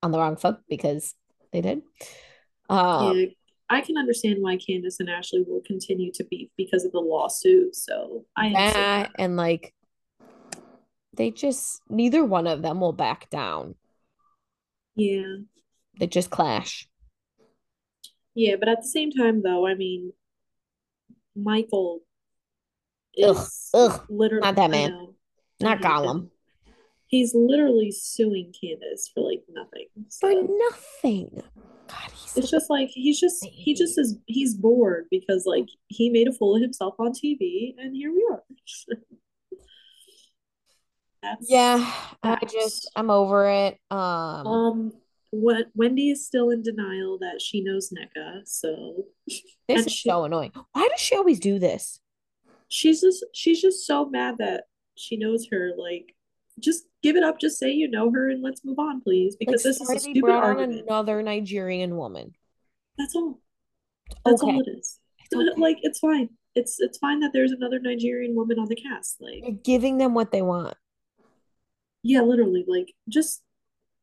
on 0.00 0.12
the 0.12 0.18
wrong 0.18 0.36
foot 0.36 0.58
because 0.68 1.12
they 1.52 1.60
did. 1.60 1.82
Um, 2.68 3.16
yeah, 3.16 3.26
I 3.68 3.80
can 3.80 3.98
understand 3.98 4.36
why 4.38 4.58
Candiace 4.58 5.00
and 5.00 5.10
Ashley 5.10 5.42
will 5.44 5.62
continue 5.66 6.12
to 6.12 6.24
beef 6.30 6.50
because 6.56 6.84
of 6.84 6.92
the 6.92 7.00
lawsuit. 7.00 7.74
So 7.74 8.26
I 8.36 8.46
understand 8.46 8.74
that 8.74 9.10
that. 9.16 9.22
and 9.22 9.36
like 9.36 9.74
they 11.16 11.32
just 11.32 11.82
neither 11.88 12.24
one 12.24 12.46
of 12.46 12.62
them 12.62 12.80
will 12.80 12.92
back 12.92 13.28
down. 13.28 13.74
Yeah, 14.94 15.36
They 15.98 16.06
just 16.06 16.30
clash. 16.30 16.89
Yeah, 18.40 18.56
but 18.58 18.70
at 18.70 18.80
the 18.80 18.88
same 18.88 19.10
time, 19.10 19.42
though, 19.42 19.66
I 19.66 19.74
mean, 19.74 20.14
Michael 21.36 22.00
Ugh, 23.22 23.36
is 23.36 23.70
ugh, 23.74 24.00
literally 24.08 24.46
not 24.46 24.56
that 24.56 24.70
man. 24.70 24.90
know, 24.92 25.14
Not. 25.60 25.82
Gollum. 25.82 26.30
He's 27.06 27.34
literally 27.34 27.90
suing 27.90 28.54
Candiace 28.58 29.10
for 29.12 29.20
like 29.20 29.42
nothing. 29.50 29.88
For 30.18 30.32
So 30.32 30.56
nothing. 30.58 31.42
God, 31.86 32.10
he's 32.14 32.34
it's 32.38 32.50
just 32.50 32.70
like 32.70 32.88
he's 32.88 33.20
just 33.20 33.44
he 33.44 33.74
just 33.74 33.96
Baby. 33.96 34.06
is 34.06 34.16
he's 34.24 34.54
bored 34.54 35.04
because 35.10 35.44
like 35.44 35.68
he 35.88 36.08
made 36.08 36.26
a 36.26 36.32
fool 36.32 36.56
of 36.56 36.62
himself 36.62 36.94
on 36.98 37.12
TV, 37.12 37.74
and 37.76 37.94
here 37.94 38.10
we 38.10 38.26
are. 38.30 38.42
Yeah, 41.42 41.92
I 42.22 42.38
just 42.50 42.90
I'm 42.96 43.10
over 43.10 43.46
it. 43.50 43.78
Um 43.90 44.46
Um, 44.46 44.92
what 45.30 45.66
Wendy 45.74 46.10
is 46.10 46.26
still 46.26 46.50
in 46.50 46.62
denial 46.62 47.18
that 47.20 47.40
she 47.40 47.62
knows 47.62 47.90
Nneka, 47.90 48.42
so 48.46 49.04
this 49.68 49.86
is 49.86 49.92
she- 49.92 50.08
so 50.08 50.24
annoying. 50.24 50.52
Why 50.72 50.88
does 50.88 51.00
she 51.00 51.16
always 51.16 51.40
do 51.40 51.58
this? 51.58 52.00
she's 52.72 53.00
just 53.00 53.24
she's 53.34 53.60
just 53.60 53.84
so 53.84 54.08
mad 54.08 54.36
that 54.38 54.64
she 54.96 55.16
knows 55.16 55.48
her. 55.50 55.72
Like, 55.76 56.14
just 56.60 56.84
give 57.02 57.16
it 57.16 57.24
up. 57.24 57.40
Just 57.40 57.58
say 57.58 57.70
you 57.72 57.90
know 57.90 58.12
her 58.12 58.30
and 58.30 58.42
let's 58.42 58.64
move 58.64 58.78
on, 58.78 59.00
please, 59.00 59.34
Like, 59.40 59.48
because 59.48 59.62
this 59.64 59.80
is 59.80 59.90
a 59.90 59.98
stupid 59.98 60.20
brought 60.22 60.44
on 60.58 60.60
another 60.72 61.20
Nigerian 61.22 61.96
woman. 61.96 62.32
That's 62.98 63.16
all. 63.16 63.40
That's 64.24 64.42
Okay. 64.42 64.52
all 64.52 64.60
it 64.60 64.68
is. 64.68 65.00
It's 65.24 65.34
okay. 65.34 65.48
Like, 65.60 65.78
it's 65.82 65.98
fine. 66.00 66.28
it's 66.54 66.78
it's 66.80 66.98
fine 66.98 67.20
that 67.20 67.32
there's 67.32 67.52
another 67.52 67.78
Nigerian 67.80 68.34
woman 68.36 68.58
on 68.58 68.68
the 68.68 68.76
cast. 68.76 69.20
Like, 69.20 69.42
You're 69.42 69.52
giving 69.52 69.98
them 69.98 70.14
what 70.14 70.30
they 70.32 70.42
want. 70.42 70.74
yeah, 72.02 72.20
literally, 72.22 72.64
like 72.68 72.92
just 73.08 73.42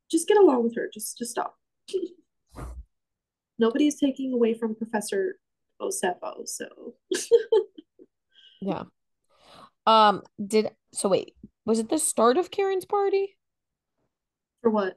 just 0.09 0.27
get 0.27 0.37
along 0.37 0.63
with 0.63 0.75
her. 0.75 0.89
Just 0.93 1.17
just 1.17 1.31
stop. 1.31 1.55
Nobody's 3.59 3.99
taking 3.99 4.33
away 4.33 4.53
from 4.53 4.75
Professor 4.75 5.39
Osefo, 5.81 6.47
so 6.47 6.95
Yeah. 8.61 8.83
Um, 9.85 10.23
did 10.45 10.71
so 10.93 11.09
wait, 11.09 11.33
was 11.65 11.79
it 11.79 11.89
the 11.89 11.97
start 11.99 12.37
of 12.37 12.51
Karen's 12.51 12.85
party? 12.85 13.37
for 14.61 14.69
what? 14.69 14.95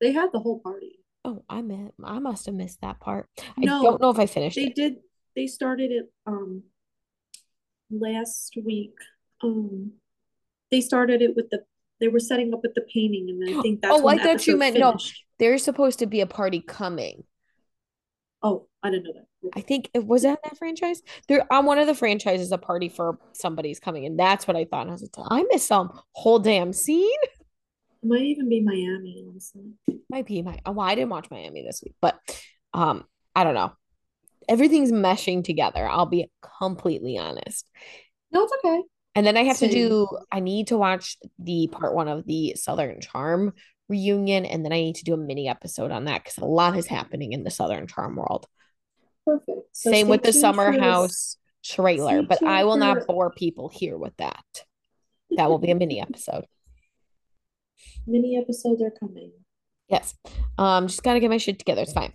They 0.00 0.12
had 0.12 0.30
the 0.32 0.40
whole 0.40 0.60
party. 0.60 0.98
Oh, 1.24 1.42
I 1.48 1.62
meant 1.62 1.94
I 2.02 2.18
must 2.18 2.46
have 2.46 2.54
missed 2.54 2.80
that 2.82 3.00
part. 3.00 3.28
I 3.56 3.64
No, 3.64 3.82
don't 3.82 4.00
know 4.00 4.10
if 4.10 4.18
I 4.18 4.26
finished 4.26 4.56
they 4.56 4.66
it. 4.66 4.74
did 4.74 4.96
they 5.34 5.46
started 5.46 5.90
it 5.90 6.10
um 6.26 6.62
last 7.90 8.56
week. 8.64 8.94
Um 9.42 9.92
they 10.70 10.80
started 10.80 11.22
it 11.22 11.36
with 11.36 11.50
the 11.50 11.64
they 12.00 12.08
were 12.08 12.20
setting 12.20 12.52
up 12.52 12.60
with 12.62 12.74
the 12.74 12.82
painting 12.92 13.28
and 13.30 13.42
then 13.42 13.58
I 13.58 13.62
think 13.62 13.80
that's 13.80 13.98
Oh, 13.98 14.08
I 14.08 14.18
thought 14.18 14.46
you 14.46 14.56
meant 14.56 14.78
no. 14.78 14.92
finished. 14.92 15.24
There's 15.38 15.62
supposed 15.64 15.98
to 16.00 16.06
be 16.06 16.20
a 16.20 16.26
party 16.26 16.60
coming. 16.60 17.24
Oh, 18.42 18.68
I 18.82 18.90
didn't 18.90 19.04
know 19.04 19.12
that. 19.14 19.26
I 19.54 19.60
think 19.60 19.90
it 19.94 20.04
was 20.04 20.22
that 20.22 20.40
that 20.44 20.58
franchise. 20.58 21.02
There 21.28 21.50
on 21.52 21.66
one 21.66 21.78
of 21.78 21.86
the 21.86 21.94
franchises, 21.94 22.52
a 22.52 22.58
party 22.58 22.88
for 22.88 23.18
somebody's 23.32 23.80
coming, 23.80 24.04
and 24.04 24.18
that's 24.18 24.46
what 24.46 24.56
I 24.56 24.64
thought. 24.64 24.82
And 24.82 24.90
I 24.90 24.92
was 24.92 25.02
like, 25.02 25.26
I 25.30 25.44
missed 25.50 25.68
some 25.68 25.98
whole 26.12 26.38
damn 26.38 26.72
scene. 26.72 27.18
It 27.22 28.06
might 28.06 28.22
even 28.22 28.48
be 28.48 28.60
Miami, 28.60 29.24
honestly. 29.28 29.72
Might 30.10 30.26
be 30.26 30.42
my. 30.42 30.58
Well, 30.66 30.80
I 30.80 30.94
didn't 30.94 31.10
watch 31.10 31.30
Miami 31.30 31.62
this 31.62 31.80
week, 31.84 31.94
but 32.00 32.18
um, 32.74 33.04
I 33.34 33.44
don't 33.44 33.54
know. 33.54 33.72
Everything's 34.48 34.92
meshing 34.92 35.42
together. 35.42 35.88
I'll 35.88 36.06
be 36.06 36.30
completely 36.60 37.18
honest. 37.18 37.68
No, 38.32 38.44
it's 38.44 38.52
okay. 38.64 38.82
And 39.16 39.26
then 39.26 39.36
I 39.36 39.44
have 39.44 39.58
to 39.58 39.68
do. 39.68 40.06
I 40.30 40.40
need 40.40 40.68
to 40.68 40.76
watch 40.76 41.16
the 41.38 41.68
part 41.72 41.94
one 41.94 42.06
of 42.06 42.26
the 42.26 42.54
Southern 42.54 43.00
Charm 43.00 43.54
reunion, 43.88 44.44
and 44.44 44.64
then 44.64 44.72
I 44.72 44.76
need 44.76 44.96
to 44.96 45.04
do 45.04 45.14
a 45.14 45.16
mini 45.16 45.48
episode 45.48 45.90
on 45.90 46.04
that 46.04 46.22
because 46.22 46.38
a 46.38 46.44
lot 46.44 46.76
is 46.76 46.86
happening 46.86 47.32
in 47.32 47.42
the 47.42 47.50
Southern 47.50 47.86
Charm 47.86 48.16
world. 48.16 48.46
Perfect. 49.24 49.68
So 49.72 49.90
Same 49.90 50.08
with 50.08 50.22
the 50.22 50.32
Summer. 50.32 50.78
House 50.78 51.38
trailer, 51.64 52.22
but 52.22 52.42
I 52.44 52.64
will 52.64 52.76
not 52.76 52.98
for- 52.98 53.06
bore 53.06 53.30
people 53.30 53.68
here 53.68 53.96
with 53.96 54.16
that. 54.18 54.44
That 55.30 55.48
will 55.48 55.58
be 55.58 55.70
a 55.70 55.74
mini 55.74 56.00
episode. 56.00 56.44
Mini 58.06 58.38
episodes 58.38 58.80
are 58.82 58.92
coming. 58.92 59.32
Yes. 59.88 60.14
Um, 60.58 60.86
just 60.86 61.02
gotta 61.02 61.20
get 61.20 61.30
my 61.30 61.38
shit 61.38 61.58
together. 61.58 61.82
It's 61.82 61.92
fine. 61.92 62.12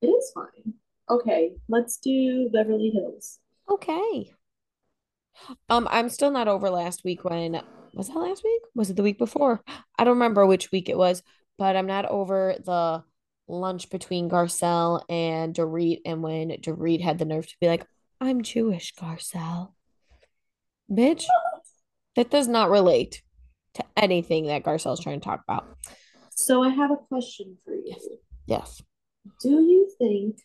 It 0.00 0.06
is 0.06 0.32
fine. 0.34 0.74
Okay, 1.10 1.52
let's 1.68 1.96
do 1.96 2.48
Beverly 2.52 2.90
Hills. 2.90 3.38
Okay. 3.68 4.30
Um, 5.68 5.88
I'm 5.90 6.08
still 6.08 6.30
not 6.30 6.48
over 6.48 6.70
last 6.70 7.02
week 7.04 7.24
when 7.24 7.60
was 7.94 8.08
that 8.08 8.18
last 8.18 8.42
week? 8.44 8.62
Was 8.74 8.90
it 8.90 8.96
the 8.96 9.02
week 9.02 9.18
before? 9.18 9.62
I 9.98 10.04
don't 10.04 10.14
remember 10.14 10.46
which 10.46 10.72
week 10.72 10.88
it 10.88 10.96
was, 10.96 11.22
but 11.58 11.76
I'm 11.76 11.86
not 11.86 12.06
over 12.06 12.54
the 12.64 13.04
lunch 13.48 13.90
between 13.90 14.30
Garcelle 14.30 15.02
and 15.08 15.54
Dorit 15.54 16.00
and 16.06 16.22
when 16.22 16.50
Dorit 16.50 17.02
had 17.02 17.18
the 17.18 17.24
nerve 17.24 17.46
to 17.46 17.56
be 17.60 17.66
like, 17.66 17.86
I'm 18.20 18.42
Jewish, 18.42 18.94
Garcelle. 18.94 19.72
Bitch, 20.90 21.24
that 22.16 22.30
does 22.30 22.48
not 22.48 22.70
relate 22.70 23.22
to 23.74 23.84
anything 23.96 24.46
that 24.46 24.62
Garcelle's 24.62 25.00
trying 25.00 25.20
to 25.20 25.24
talk 25.24 25.42
about. 25.46 25.76
So 26.30 26.62
I 26.62 26.70
have 26.70 26.90
a 26.90 26.96
question 26.96 27.58
for 27.64 27.74
you. 27.74 27.96
Yes. 28.46 28.82
Do 29.40 29.50
you 29.50 29.90
think 29.98 30.38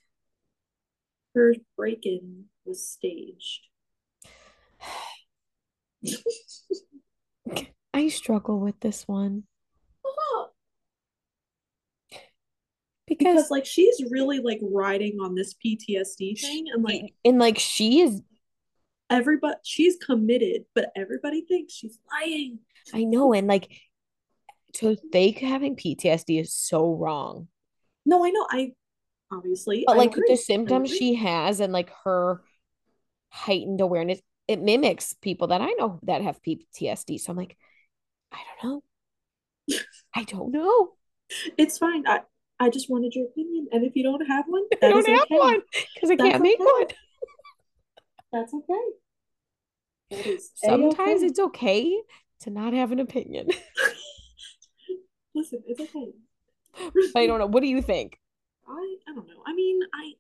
her 1.34 1.56
break-in 1.76 2.46
was 2.66 2.88
staged? 2.88 3.62
I 7.94 8.10
struggle 8.10 8.60
with 8.60 8.80
this 8.80 9.04
one 9.08 9.44
because, 13.08 13.34
Because 13.36 13.52
like 13.52 13.66
she's 13.66 14.04
really 14.12 14.40
like 14.40 14.60
riding 14.62 15.18
on 15.22 15.34
this 15.34 15.56
PTSD 15.56 16.40
thing 16.40 16.66
and 16.74 16.84
like 16.84 17.14
and 17.26 17.40
like 17.40 17.58
she 17.58 18.02
is 18.02 18.22
everybody 19.10 19.56
she's 19.64 19.96
committed, 19.98 20.66
but 20.76 20.92
everybody 20.96 21.42
thinks 21.42 21.74
she's 21.74 21.98
lying. 22.12 22.60
I 22.94 23.04
know 23.06 23.34
and 23.34 23.48
like 23.48 23.72
to 24.74 24.96
think 25.12 25.40
having 25.40 25.76
PTSD 25.76 26.42
is 26.42 26.54
so 26.54 26.94
wrong. 26.94 27.48
No, 28.06 28.24
I 28.26 28.30
know. 28.30 28.46
I 28.50 28.72
obviously 29.32 29.86
But 29.88 29.96
I 29.96 29.98
like 30.00 30.12
agree. 30.12 30.26
the 30.28 30.38
symptoms 30.38 30.90
she 30.90 31.16
has 31.16 31.60
and 31.60 31.74
like 31.74 31.92
her 32.04 32.42
heightened 33.30 33.82
awareness, 33.82 34.20
it 34.48 34.62
mimics 34.62 35.14
people 35.14 35.48
that 35.48 35.62
I 35.62 35.72
know 35.74 36.00
that 36.04 36.22
have 36.22 36.42
PTSD. 36.42 37.20
So 37.20 37.32
I'm 37.32 37.38
like, 37.38 37.58
I 38.32 38.40
don't 38.62 38.84
know. 39.70 39.76
I 40.16 40.24
don't 40.24 40.52
know. 40.52 40.94
It's 41.58 41.78
fine. 41.78 42.08
I 42.08 42.22
I 42.60 42.70
just 42.70 42.90
wanted 42.90 43.14
your 43.14 43.28
opinion, 43.28 43.68
and 43.72 43.86
if 43.86 43.96
you 43.96 44.04
don't 44.04 44.26
have 44.26 44.46
one, 44.48 44.64
I 44.82 44.90
don't 44.90 45.00
is 45.00 45.06
have 45.08 45.22
okay. 45.24 45.38
one 45.38 45.62
because 45.94 46.10
I 46.10 46.16
That's 46.16 46.30
can't 46.32 46.44
make 46.44 46.60
okay. 46.60 46.66
one. 46.66 46.86
That's 48.32 48.54
okay. 48.54 48.74
That 50.12 50.26
is 50.26 50.52
Sometimes 50.56 51.22
A-okay. 51.22 51.26
it's 51.26 51.40
okay 51.40 52.02
to 52.42 52.50
not 52.50 52.74
have 52.74 52.92
an 52.92 53.00
opinion. 53.00 53.50
Listen, 55.36 55.62
it's 55.68 55.80
okay. 55.82 56.12
I 57.16 57.28
don't 57.28 57.40
know. 57.40 57.46
What 57.46 57.62
do 57.62 57.68
you 57.68 57.82
think? 57.82 58.20
I 58.68 58.96
I 59.08 59.14
don't 59.14 59.28
know. 59.28 59.44
I 59.46 59.54
mean, 59.54 59.80
I 59.94 60.14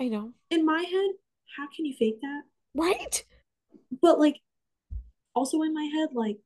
I 0.00 0.08
know. 0.08 0.32
in 0.50 0.64
my 0.64 0.82
head, 0.82 1.10
how 1.56 1.66
can 1.74 1.84
you 1.84 1.94
fake 1.98 2.20
that? 2.22 2.42
Right? 2.74 3.24
But 4.00 4.18
like, 4.18 4.36
also 5.34 5.62
in 5.62 5.74
my 5.74 5.84
head, 5.84 6.10
like, 6.12 6.38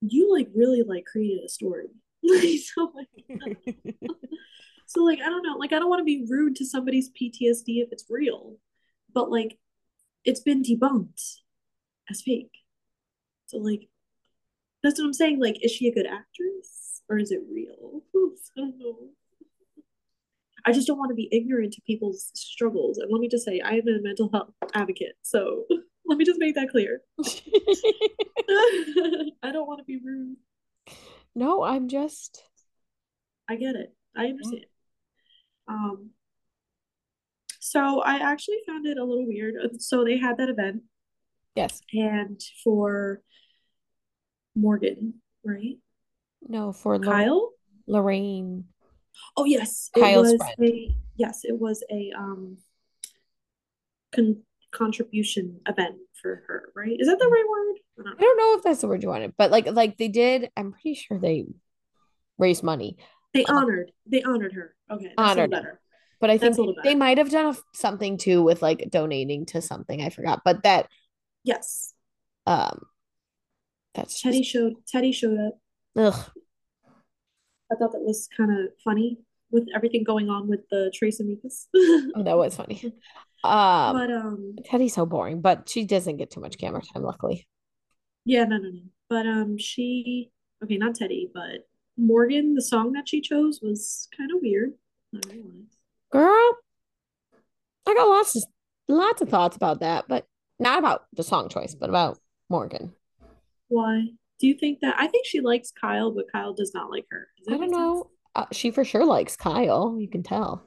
you 0.00 0.32
like 0.32 0.48
really 0.54 0.82
like 0.82 1.04
created 1.04 1.44
a 1.44 1.48
story. 1.48 1.88
Like, 2.20 2.58
so 2.58 2.92
like, 2.94 3.76
so 4.86 5.04
like, 5.04 5.20
I 5.20 5.28
don't 5.28 5.44
know. 5.44 5.56
Like, 5.56 5.72
I 5.72 5.78
don't 5.78 5.88
want 5.88 6.00
to 6.00 6.04
be 6.04 6.26
rude 6.28 6.56
to 6.56 6.66
somebody's 6.66 7.10
PTSD 7.10 7.80
if 7.80 7.88
it's 7.92 8.04
real, 8.10 8.56
but 9.14 9.30
like, 9.30 9.56
it's 10.24 10.40
been 10.40 10.62
debunked 10.62 11.36
as 12.10 12.20
fake. 12.20 12.50
So 13.46 13.58
like, 13.58 13.88
that's 14.82 14.98
what 14.98 15.06
I'm 15.06 15.12
saying. 15.12 15.40
Like, 15.40 15.64
is 15.64 15.70
she 15.70 15.88
a 15.88 15.94
good 15.94 16.06
actress 16.06 17.02
or 17.08 17.18
is 17.18 17.30
it 17.30 17.40
real? 17.50 18.02
I 18.56 18.60
don't 18.60 18.78
know. 18.78 18.96
I 20.66 20.72
just 20.72 20.86
don't 20.86 20.98
want 20.98 21.10
to 21.10 21.14
be 21.14 21.28
ignorant 21.32 21.72
to 21.74 21.82
people's 21.82 22.30
struggles. 22.34 22.98
And 22.98 23.10
let 23.10 23.20
me 23.20 23.28
just 23.28 23.44
say, 23.44 23.60
I 23.60 23.74
am 23.74 23.88
a 23.88 24.02
mental 24.02 24.28
health 24.32 24.50
advocate. 24.74 25.16
So 25.22 25.64
let 26.08 26.18
me 26.18 26.24
just 26.24 26.40
make 26.40 26.54
that 26.56 26.70
clear. 26.70 27.02
I 29.42 29.52
don't 29.52 29.66
want 29.68 29.78
to 29.78 29.84
be 29.84 29.98
rude. 30.02 30.36
no, 31.34 31.62
I'm 31.62 31.88
just 31.88 32.42
I 33.48 33.56
get 33.56 33.76
it. 33.76 33.94
I 34.16 34.26
understand. 34.26 34.66
Um, 35.68 36.10
so 37.60 38.00
I 38.00 38.16
actually 38.18 38.58
found 38.66 38.86
it 38.86 38.98
a 38.98 39.04
little 39.04 39.26
weird. 39.26 39.54
Uh, 39.62 39.68
So 39.78 40.04
they 40.04 40.16
had 40.18 40.38
that 40.38 40.48
event, 40.48 40.82
yes. 41.54 41.80
and 41.92 42.40
for 42.64 43.20
Morgan, 44.54 45.14
right? 45.44 45.76
No, 46.42 46.72
for 46.72 46.98
Lor- 46.98 47.12
Kyle? 47.14 47.50
Lorraine. 47.86 48.64
Oh 49.36 49.44
yes, 49.44 49.90
it 49.96 50.00
Kyle's 50.00 50.32
was 50.32 50.36
friend. 50.56 50.70
a 50.72 50.94
yes, 51.16 51.40
it 51.44 51.58
was 51.58 51.82
a 51.90 52.12
um 52.16 52.58
con 54.14 54.42
contribution 54.70 55.60
event 55.66 55.96
for 56.20 56.42
her, 56.46 56.72
right? 56.74 56.96
Is 56.98 57.08
that 57.08 57.18
the 57.18 57.26
right 57.26 57.44
word? 57.48 57.76
I 57.98 58.02
don't 58.10 58.18
I 58.18 58.22
don't 58.22 58.36
know 58.38 58.58
if 58.58 58.62
that's 58.64 58.80
the 58.80 58.88
word 58.88 59.02
you 59.02 59.08
wanted, 59.08 59.34
but 59.36 59.50
like 59.50 59.66
like 59.66 59.96
they 59.96 60.08
did, 60.08 60.50
I'm 60.56 60.72
pretty 60.72 60.94
sure 60.94 61.18
they 61.18 61.46
raised 62.38 62.62
money. 62.62 62.96
They 63.34 63.44
honored 63.44 63.92
they 64.06 64.22
honored 64.22 64.52
her. 64.52 64.74
Okay, 64.90 65.12
that's 65.16 65.30
Honored 65.30 65.50
better. 65.50 65.80
But 66.20 66.30
I 66.30 66.38
think 66.38 66.56
they 66.82 66.96
might 66.96 67.18
have 67.18 67.30
done 67.30 67.54
a, 67.54 67.76
something 67.76 68.18
too 68.18 68.42
with 68.42 68.60
like 68.60 68.88
donating 68.90 69.46
to 69.46 69.62
something. 69.62 70.02
I 70.02 70.10
forgot. 70.10 70.42
But 70.44 70.62
that 70.64 70.88
Yes. 71.44 71.94
um 72.46 72.86
that's 73.94 74.22
Teddi 74.22 74.38
just 74.38 74.50
showed 74.50 74.74
Teddi 74.92 75.14
showed 75.14 75.38
up. 75.38 75.58
ugh. 75.96 76.30
I 77.70 77.74
thought 77.76 77.92
that 77.92 78.00
was 78.00 78.28
kind 78.36 78.50
of 78.50 78.72
funny 78.82 79.18
with 79.50 79.66
everything 79.74 80.04
going 80.04 80.28
on 80.28 80.48
with 80.48 80.60
the 80.70 80.90
Tres 80.94 81.20
Amigas. 81.20 81.66
Oh, 82.14 82.22
that 82.22 82.36
was 82.36 82.56
funny. 82.56 82.82
Um 83.44 83.96
But 83.96 84.10
um 84.10 84.56
Teddi's 84.64 84.94
so 84.94 85.06
boring, 85.06 85.40
but 85.40 85.68
she 85.68 85.84
doesn't 85.84 86.16
get 86.16 86.30
too 86.30 86.40
much 86.40 86.58
camera 86.58 86.82
time, 86.82 87.02
luckily. 87.02 87.46
yeah, 88.24 88.44
no 88.44 88.56
no 88.58 88.70
no. 88.70 88.80
But 89.08 89.26
um 89.26 89.58
she 89.58 90.30
okay, 90.62 90.76
not 90.76 90.94
Teddi, 90.96 91.30
but 91.32 91.66
Morgan, 91.96 92.54
the 92.54 92.62
song 92.62 92.92
that 92.92 93.08
she 93.08 93.20
chose 93.20 93.60
was 93.62 94.08
kind 94.16 94.30
of 94.32 94.38
weird. 94.42 94.72
Not 95.12 95.26
gonna 95.28 95.40
lie. 95.40 95.66
Girl, 96.10 96.56
I 97.86 97.94
got 97.94 98.08
lots 98.08 98.36
of 98.36 98.44
lots 98.88 99.22
of 99.22 99.28
thoughts 99.28 99.56
about 99.56 99.80
that, 99.80 100.06
but 100.08 100.26
not 100.58 100.78
about 100.78 101.04
the 101.14 101.22
song 101.22 101.48
choice, 101.48 101.74
but 101.74 101.88
about 101.88 102.18
Morgan. 102.50 102.92
Why? 103.68 104.08
Do 104.40 104.46
you 104.46 104.54
think 104.54 104.80
that 104.80 104.94
I 104.98 105.06
think 105.08 105.26
she 105.26 105.40
likes 105.40 105.70
Kyle, 105.72 106.10
but 106.10 106.30
Kyle 106.32 106.54
does 106.54 106.72
not 106.74 106.90
like 106.90 107.06
her? 107.10 107.28
I 107.48 107.56
don't 107.56 107.70
know. 107.70 107.94
sense? 108.02 108.06
Uh, 108.34 108.46
she 108.52 108.70
for 108.70 108.84
sure 108.84 109.04
likes 109.04 109.36
Kyle. 109.36 109.96
You 109.98 110.08
can 110.08 110.22
tell. 110.22 110.64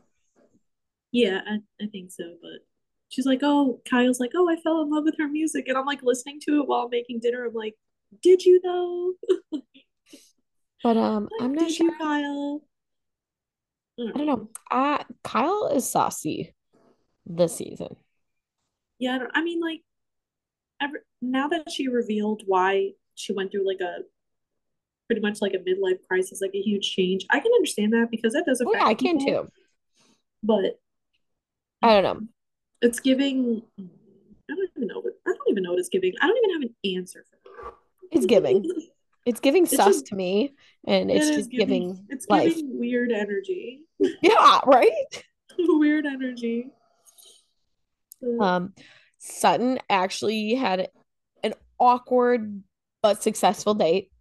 Yeah, 1.12 1.42
I, 1.46 1.58
I 1.84 1.88
think 1.88 2.12
so, 2.12 2.36
but 2.42 2.66
she's 3.10 3.26
like, 3.26 3.40
oh, 3.44 3.82
Kyle's 3.90 4.20
like, 4.20 4.32
oh, 4.36 4.50
I 4.50 4.56
fell 4.56 4.82
in 4.82 4.90
love 4.90 5.04
with 5.04 5.18
her 5.20 5.28
music, 5.28 5.68
and 5.68 5.78
I'm 5.78 5.86
like 5.86 6.04
listening 6.04 6.40
to 6.48 6.62
it 6.62 6.68
while 6.68 6.90
making 6.90 7.20
dinner. 7.20 7.46
I'm 7.46 7.54
like, 7.54 7.76
did 8.22 8.44
you 8.44 8.62
though? 8.64 9.60
But 10.84 10.98
um, 10.98 11.30
I'm 11.40 11.54
not 11.54 11.70
sure. 11.70 11.92
you, 11.92 11.98
Kyle? 11.98 12.62
I 14.00 14.18
don't 14.18 14.26
know. 14.26 14.50
I 14.70 15.06
Kyle 15.24 15.68
is 15.68 15.90
saucy 15.90 16.56
this 17.26 17.56
season. 17.56 17.96
Yeah, 18.98 19.16
I, 19.16 19.20
don't, 19.20 19.32
I 19.36 19.44
mean, 19.44 19.62
like, 19.62 19.82
ever 20.82 21.04
now 21.22 21.48
that 21.50 21.70
she 21.72 21.88
revealed 21.88 22.44
why 22.46 22.92
she 23.14 23.34
went 23.34 23.52
through 23.52 23.68
like 23.68 23.82
a 23.82 24.00
pretty 25.12 25.20
much 25.22 25.42
like 25.42 25.54
a 25.54 25.58
midlife 25.58 26.00
crisis, 26.08 26.40
like 26.42 26.56
a 26.56 26.62
huge 26.62 26.90
change, 26.90 27.26
I 27.30 27.42
can 27.42 27.52
understand 27.54 27.92
that 27.92 28.08
because 28.10 28.32
that 28.32 28.46
does 28.46 28.62
Oh 28.62 28.70
affect 28.70 28.82
yeah, 28.82 28.88
I 28.88 28.94
can 28.94 29.18
people. 29.20 29.44
too. 29.44 29.52
But 30.42 30.80
I 31.82 32.00
don't 32.00 32.04
know. 32.22 32.28
it's 32.82 33.02
giving. 33.02 33.62
I 33.78 33.84
don't 34.56 34.70
even 34.78 34.88
know. 34.88 35.02
What, 35.02 35.14
I 35.28 35.32
don't 35.32 35.50
even 35.50 35.64
know 35.64 35.72
what 35.72 35.80
it's 35.80 35.90
giving. 35.90 36.14
I 36.22 36.28
don't 36.28 36.38
even 36.38 36.62
have 36.62 36.70
an 36.70 36.96
answer 36.98 37.26
for 37.30 37.38
That. 37.66 37.74
It's 38.18 38.26
giving. 38.26 38.64
It's 39.24 39.40
giving 39.40 39.66
It's 39.66 39.76
sus 39.76 39.86
just- 39.98 40.06
to 40.08 40.16
me, 40.16 40.56
and 40.88 41.12
it's 41.12 41.28
just 41.30 41.52
giving. 41.52 41.90
giving 41.90 42.06
It's 42.10 42.26
life. 42.28 42.56
giving 42.56 42.80
weird 42.80 43.12
energy. 43.12 43.82
Yeah, 44.24 44.62
right. 44.66 44.92
weird 45.60 46.08
energy. 46.08 46.72
Um, 48.40 48.74
Sutton 49.20 49.78
actually 49.92 50.56
had 50.56 50.90
an 51.44 51.54
awkward 51.80 52.64
but 53.04 53.22
successful 53.22 53.76
date. 53.76 54.12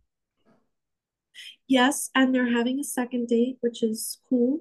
Yes, 1.70 2.10
and 2.14 2.34
they're 2.34 2.52
having 2.52 2.78
a 2.80 2.84
second 2.84 3.28
date, 3.28 3.56
which 3.62 3.82
is 3.82 4.18
cool. 4.28 4.60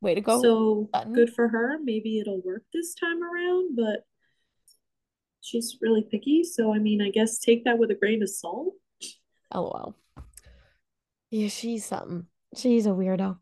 Way 0.00 0.14
to 0.14 0.20
go, 0.20 0.40
So 0.40 0.88
Sutton. 0.94 1.12
good 1.12 1.30
for 1.34 1.48
her. 1.48 1.78
Maybe 1.82 2.20
it'll 2.20 2.40
work 2.42 2.62
this 2.72 2.94
time 2.94 3.22
around, 3.22 3.74
but 3.76 4.04
she's 5.40 5.76
really 5.80 6.02
picky. 6.02 6.44
So 6.44 6.72
I 6.72 6.78
mean, 6.78 7.02
I 7.02 7.10
guess 7.10 7.38
take 7.38 7.64
that 7.64 7.78
with 7.78 7.90
a 7.90 7.94
grain 7.94 8.22
of 8.22 8.30
salt. 8.30 8.74
LOL. 9.52 9.96
Yeah, 11.30 11.48
she's 11.48 11.84
something. 11.84 12.26
She's 12.56 12.86
a 12.86 12.90
weirdo. 12.90 13.38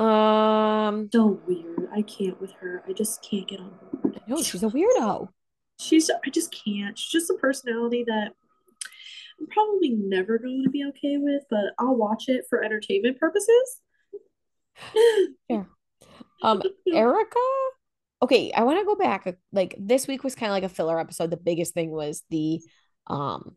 Um, 0.00 1.08
So 1.12 1.40
weird. 1.46 1.88
I 1.94 2.02
can't 2.02 2.40
with 2.40 2.52
her. 2.60 2.82
I 2.88 2.92
just 2.94 3.22
can't 3.28 3.46
get 3.46 3.60
on 3.60 3.72
board. 4.02 4.20
no, 4.26 4.42
she's 4.42 4.62
a 4.62 4.68
weirdo. 4.68 5.28
She's 5.78 6.10
I 6.10 6.30
just 6.30 6.52
can't. 6.64 6.98
She's 6.98 7.10
just 7.10 7.30
a 7.30 7.34
personality 7.34 8.04
that 8.06 8.32
I'm 9.42 9.48
probably 9.48 9.90
never 9.90 10.38
going 10.38 10.62
to 10.62 10.70
be 10.70 10.84
okay 10.90 11.16
with, 11.18 11.42
but 11.50 11.74
I'll 11.78 11.96
watch 11.96 12.24
it 12.28 12.44
for 12.48 12.62
entertainment 12.62 13.18
purposes. 13.18 13.80
Yeah. 15.48 15.64
Um, 16.42 16.62
Erika. 16.92 17.38
Okay, 18.22 18.52
I 18.52 18.62
want 18.62 18.78
to 18.78 18.84
go 18.86 18.94
back. 18.94 19.36
Like 19.52 19.74
this 19.78 20.06
week 20.06 20.24
was 20.24 20.34
kind 20.34 20.50
of 20.50 20.54
like 20.54 20.62
a 20.64 20.68
filler 20.68 20.98
episode. 20.98 21.30
The 21.30 21.36
biggest 21.36 21.74
thing 21.74 21.90
was 21.90 22.22
the 22.30 22.60
um 23.06 23.56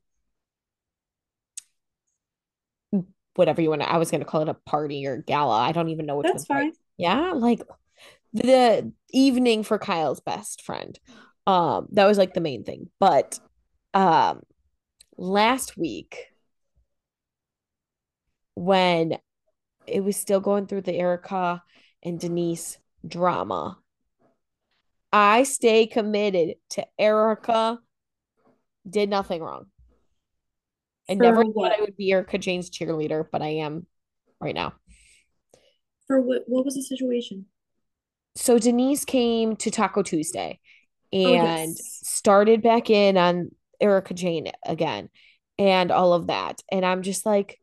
whatever 3.35 3.61
you 3.61 3.69
want 3.69 3.81
to 3.81 3.91
I 3.91 3.97
was 3.97 4.11
gonna 4.11 4.25
call 4.25 4.41
it 4.41 4.49
a 4.49 4.53
party 4.53 5.05
or 5.07 5.17
gala. 5.17 5.59
I 5.59 5.71
don't 5.71 5.89
even 5.89 6.05
know 6.05 6.17
which 6.17 6.27
That's 6.27 6.49
one's 6.49 6.49
right. 6.49 6.73
fine. 6.73 6.73
Yeah, 6.97 7.31
like 7.31 7.61
the 8.33 8.91
evening 9.11 9.63
for 9.63 9.79
Kyle's 9.79 10.19
best 10.19 10.61
friend. 10.63 10.99
Um, 11.47 11.87
that 11.91 12.05
was 12.05 12.17
like 12.17 12.33
the 12.33 12.41
main 12.41 12.63
thing. 12.63 12.89
But 12.99 13.39
um 13.93 14.41
last 15.17 15.77
week 15.77 16.27
when 18.55 19.17
it 19.87 20.03
was 20.03 20.17
still 20.17 20.39
going 20.39 20.67
through 20.67 20.81
the 20.81 20.95
Erika 20.95 21.61
and 22.03 22.19
Denise 22.19 22.77
drama, 23.07 23.77
I 25.11 25.43
stay 25.43 25.87
committed 25.87 26.55
to 26.71 26.85
Erika 26.99 27.79
did 28.89 29.09
nothing 29.09 29.41
wrong. 29.41 29.67
I 31.09 31.13
For 31.13 31.23
never 31.23 31.43
thought? 31.43 31.71
I 31.71 31.81
would 31.81 31.95
be 31.95 32.11
Erika 32.11 32.37
Jayne's 32.37 32.69
cheerleader, 32.69 33.25
but 33.31 33.41
I 33.41 33.47
am 33.47 33.85
right 34.39 34.55
now. 34.55 34.73
For 36.07 36.19
what? 36.21 36.43
What 36.47 36.65
was 36.65 36.75
the 36.75 36.83
situation? 36.83 37.45
So 38.35 38.59
Denise 38.59 39.05
came 39.05 39.55
to 39.57 39.71
Taco 39.71 40.03
Tuesday 40.03 40.59
Oh, 41.13 41.33
and 41.33 41.43
yes. 41.45 41.99
started 42.03 42.61
back 42.61 42.89
in 42.89 43.17
on 43.17 43.51
Erika 43.79 44.13
Jayne 44.13 44.51
again 44.65 45.09
and 45.57 45.91
all 45.91 46.13
of 46.13 46.27
that. 46.27 46.61
And 46.71 46.85
I'm 46.85 47.01
just 47.01 47.25
like, 47.25 47.59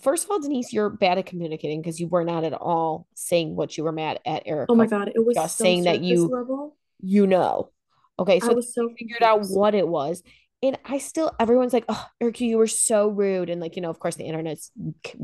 first 0.00 0.24
of 0.24 0.30
all, 0.30 0.40
Denise, 0.40 0.72
you're 0.72 0.90
bad 0.90 1.18
at 1.18 1.26
communicating 1.26 1.80
because 1.80 2.00
you 2.00 2.08
were 2.08 2.24
not 2.24 2.44
at 2.44 2.52
all 2.52 3.06
saying 3.14 3.56
what 3.56 3.76
you 3.76 3.84
were 3.84 3.92
mad 3.92 4.20
at 4.24 4.42
Erika. 4.46 4.72
Oh 4.72 4.74
my 4.76 4.86
God, 4.86 5.08
it 5.14 5.24
was 5.24 5.34
Just 5.36 5.58
so 5.58 5.64
saying 5.64 5.84
that 5.84 6.02
you- 6.02 6.28
level. 6.28 6.76
You 7.00 7.26
know. 7.26 7.70
Okay, 8.18 8.38
So, 8.38 8.50
I 8.50 8.54
was 8.54 8.72
so 8.72 8.90
figured 8.96 9.22
out 9.22 9.42
what 9.46 9.74
it 9.74 9.88
was. 9.88 10.22
And 10.62 10.78
I 10.84 10.98
still, 10.98 11.32
everyone's 11.40 11.72
like, 11.72 11.86
oh, 11.88 12.06
Erika, 12.20 12.44
you 12.44 12.58
were 12.58 12.68
so 12.68 13.08
rude. 13.08 13.50
And 13.50 13.60
like, 13.60 13.74
you 13.74 13.82
know, 13.82 13.90
of 13.90 13.98
course, 13.98 14.14
the 14.14 14.22
internet's 14.22 14.70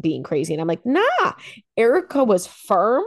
being 0.01 0.25
crazy. 0.25 0.53
And 0.53 0.61
I'm 0.61 0.67
like, 0.67 0.85
nah, 0.85 1.33
Erika 1.77 2.25
was 2.25 2.49
firm. 2.49 3.05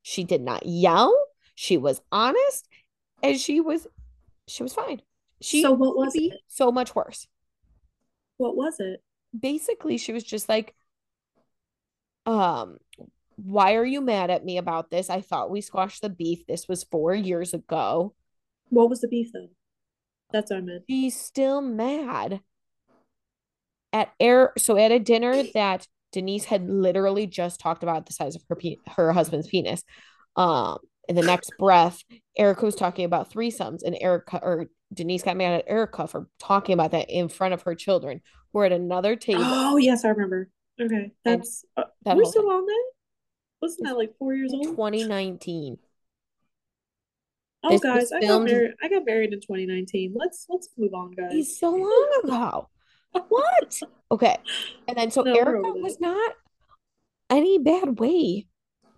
She 0.00 0.24
did 0.24 0.40
not 0.40 0.64
yell. 0.64 1.14
She 1.54 1.76
was 1.76 2.00
honest. 2.10 2.66
And 3.22 3.38
she 3.38 3.60
was, 3.60 3.86
she 4.48 4.62
was 4.62 4.72
fine. 4.72 5.02
She 5.40 5.62
So 5.62 5.72
what 5.72 5.96
was 5.96 6.14
it? 6.14 6.32
so 6.48 6.70
much 6.72 6.94
worse. 6.94 7.26
What 8.36 8.56
was 8.56 8.76
it? 8.80 9.02
Basically, 9.38 9.96
she 9.98 10.12
was 10.12 10.24
just 10.24 10.48
like, 10.48 10.74
um, 12.26 12.78
why 13.36 13.74
are 13.74 13.84
you 13.84 14.00
mad 14.00 14.30
at 14.30 14.44
me 14.44 14.58
about 14.58 14.90
this? 14.90 15.10
I 15.10 15.20
thought 15.20 15.50
we 15.50 15.60
squashed 15.60 16.02
the 16.02 16.08
beef. 16.08 16.46
This 16.46 16.68
was 16.68 16.84
four 16.84 17.14
years 17.14 17.52
ago. 17.52 18.14
What 18.70 18.88
was 18.88 19.00
the 19.00 19.08
beef 19.08 19.30
though? 19.32 19.48
That's 20.32 20.50
what 20.50 20.58
I 20.58 20.60
meant. 20.62 20.84
she's 20.88 21.18
still 21.18 21.60
mad 21.60 22.40
at 23.92 24.12
air 24.18 24.52
so 24.58 24.76
at 24.76 24.90
a 24.90 24.98
dinner 24.98 25.42
that 25.54 25.86
Denise 26.12 26.44
had 26.46 26.68
literally 26.68 27.26
just 27.26 27.60
talked 27.60 27.82
about 27.82 28.06
the 28.06 28.12
size 28.12 28.34
of 28.34 28.42
her 28.48 28.56
pe- 28.56 28.76
her 28.96 29.12
husband's 29.12 29.46
penis 29.48 29.84
um 30.36 30.78
in 31.08 31.16
the 31.16 31.22
next 31.22 31.52
breath 31.58 32.02
Erika 32.36 32.64
was 32.64 32.74
talking 32.74 33.04
about 33.04 33.32
threesomes 33.32 33.82
and 33.84 33.96
Erika 34.00 34.38
or 34.42 34.66
Denise 34.92 35.22
got 35.22 35.36
mad 35.36 35.54
at 35.54 35.64
Erika 35.66 36.06
for 36.06 36.28
talking 36.38 36.72
about 36.74 36.92
that 36.92 37.10
in 37.10 37.28
front 37.28 37.54
of 37.54 37.62
her 37.62 37.74
children 37.74 38.20
we're 38.52 38.66
at 38.66 38.72
another 38.72 39.16
table 39.16 39.42
Oh 39.44 39.76
yes, 39.76 40.04
I 40.04 40.08
remember. 40.08 40.48
Okay, 40.80 41.12
that's 41.24 41.64
uh, 41.76 41.84
that 42.04 42.16
we're 42.16 42.24
still 42.24 42.50
on 42.50 42.66
that. 42.66 42.90
Wasn't 43.62 43.86
that 43.86 43.96
like 43.96 44.14
four 44.18 44.34
years 44.34 44.52
old? 44.52 44.64
2019 44.64 45.78
Oh 47.64 47.70
this 47.70 47.80
guys, 47.80 48.12
I 48.12 48.20
got 48.20 48.44
married. 48.44 48.72
I 48.82 48.88
got 48.88 49.06
married 49.06 49.32
in 49.32 49.40
2019. 49.40 50.12
Let's 50.14 50.44
let's 50.50 50.68
move 50.76 50.92
on, 50.92 51.12
guys. 51.12 51.30
It's 51.32 51.58
so 51.58 51.70
long 51.70 52.20
ago. 52.22 52.68
What? 53.28 53.82
Okay. 54.10 54.36
And 54.86 54.96
then 54.96 55.10
so 55.10 55.22
No, 55.22 55.34
Erika 55.34 55.72
was 55.72 55.98
not 55.98 56.34
any 57.30 57.58
bad 57.58 57.98
way 57.98 58.46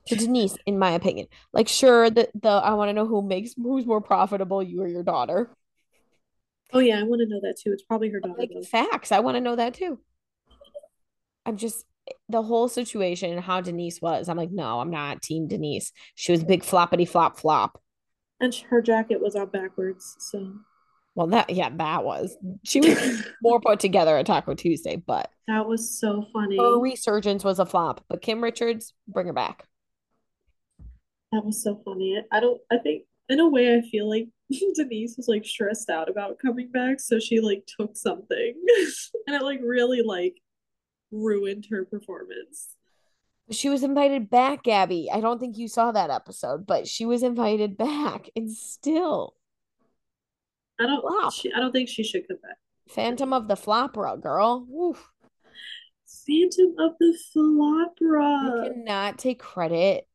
to 0.06 0.16
Denise, 0.16 0.56
in 0.66 0.78
my 0.78 0.92
opinion. 0.92 1.26
Like, 1.52 1.68
sure, 1.68 2.10
the 2.10 2.28
the 2.34 2.48
I 2.48 2.74
want 2.74 2.88
to 2.88 2.92
know 2.92 3.06
who 3.06 3.22
makes 3.22 3.54
who's 3.54 3.86
more 3.86 4.00
profitable, 4.00 4.62
you 4.62 4.82
or 4.82 4.88
your 4.88 5.02
daughter. 5.02 5.50
Oh 6.72 6.78
yeah, 6.80 6.98
I 6.98 7.02
want 7.04 7.20
to 7.20 7.26
know 7.28 7.40
that 7.42 7.56
too. 7.62 7.72
It's 7.72 7.82
probably 7.82 8.10
her 8.10 8.20
daughter 8.20 8.34
Like 8.38 8.64
facts. 8.64 9.12
I 9.12 9.20
want 9.20 9.36
to 9.36 9.40
know 9.40 9.56
that 9.56 9.74
too. 9.74 10.00
I'm 11.44 11.56
just 11.56 11.84
the 12.28 12.42
whole 12.42 12.68
situation 12.68 13.32
and 13.32 13.40
how 13.40 13.60
Denise 13.60 14.00
was. 14.00 14.28
I'm 14.28 14.36
like, 14.36 14.50
no, 14.50 14.80
I'm 14.80 14.90
not 14.90 15.22
team 15.22 15.48
Denise. 15.48 15.92
She 16.14 16.32
was 16.32 16.44
big 16.44 16.62
floppity 16.62 17.08
flop 17.08 17.38
flop. 17.38 17.80
And 18.40 18.54
her 18.70 18.82
jacket 18.82 19.20
was 19.20 19.34
out 19.36 19.52
backwards, 19.52 20.16
so 20.18 20.54
Well, 21.14 21.28
that 21.28 21.50
yeah, 21.50 21.70
that 21.76 22.04
was 22.04 22.36
she 22.64 22.80
was 22.80 23.24
more 23.42 23.60
put 23.60 23.80
together 23.80 24.16
at 24.18 24.26
Taco 24.26 24.54
Tuesday, 24.54 24.96
but 24.96 25.30
that 25.48 25.66
was 25.66 25.98
so 25.98 26.26
funny. 26.32 26.56
her 26.58 26.78
resurgence 26.80 27.44
was 27.44 27.58
a 27.58 27.66
flop. 27.66 28.04
But 28.08 28.22
Kim 28.22 28.42
Richards, 28.42 28.92
bring 29.08 29.26
her 29.28 29.32
back. 29.32 29.66
That 31.32 31.44
was 31.44 31.62
so 31.62 31.80
funny. 31.84 32.20
I 32.32 32.40
don't. 32.40 32.60
I 32.70 32.78
think 32.78 33.02
in 33.28 33.40
a 33.40 33.48
way, 33.48 33.74
I 33.76 33.80
feel 33.88 34.08
like 34.08 34.28
Denise 34.74 35.16
was 35.16 35.28
like 35.28 35.44
stressed 35.44 35.90
out 35.90 36.08
about 36.08 36.38
coming 36.38 36.70
back, 36.70 37.00
so 37.00 37.18
she 37.18 37.40
like 37.40 37.68
took 37.78 37.96
something, 37.96 38.54
and 39.26 39.36
it 39.36 39.42
like 39.42 39.60
really 39.62 40.02
like 40.02 40.36
ruined 41.10 41.66
her 41.70 41.84
performance. 41.84 42.74
She 43.50 43.68
was 43.68 43.82
invited 43.84 44.28
back, 44.28 44.64
Gabby. 44.64 45.08
I 45.12 45.20
don't 45.20 45.38
think 45.38 45.56
you 45.56 45.68
saw 45.68 45.92
that 45.92 46.10
episode, 46.10 46.66
but 46.66 46.88
she 46.88 47.06
was 47.06 47.22
invited 47.22 47.76
back 47.76 48.28
and 48.34 48.50
still 48.50 49.34
I 50.80 50.86
don't. 50.86 51.00
Flop. 51.00 51.32
She, 51.32 51.52
I 51.52 51.60
don't 51.60 51.72
think 51.72 51.88
she 51.88 52.02
should 52.02 52.26
come 52.26 52.38
back. 52.42 52.56
Phantom 52.88 53.32
of 53.32 53.46
the 53.48 53.54
Flopera, 53.54 54.20
girl. 54.20 54.64
Woof. 54.68 55.08
Phantom 56.26 56.74
of 56.78 56.92
the 56.98 57.16
You 57.34 57.88
Philopera. 58.00 58.72
cannot 58.74 59.18
take 59.18 59.38
credit. 59.38 60.06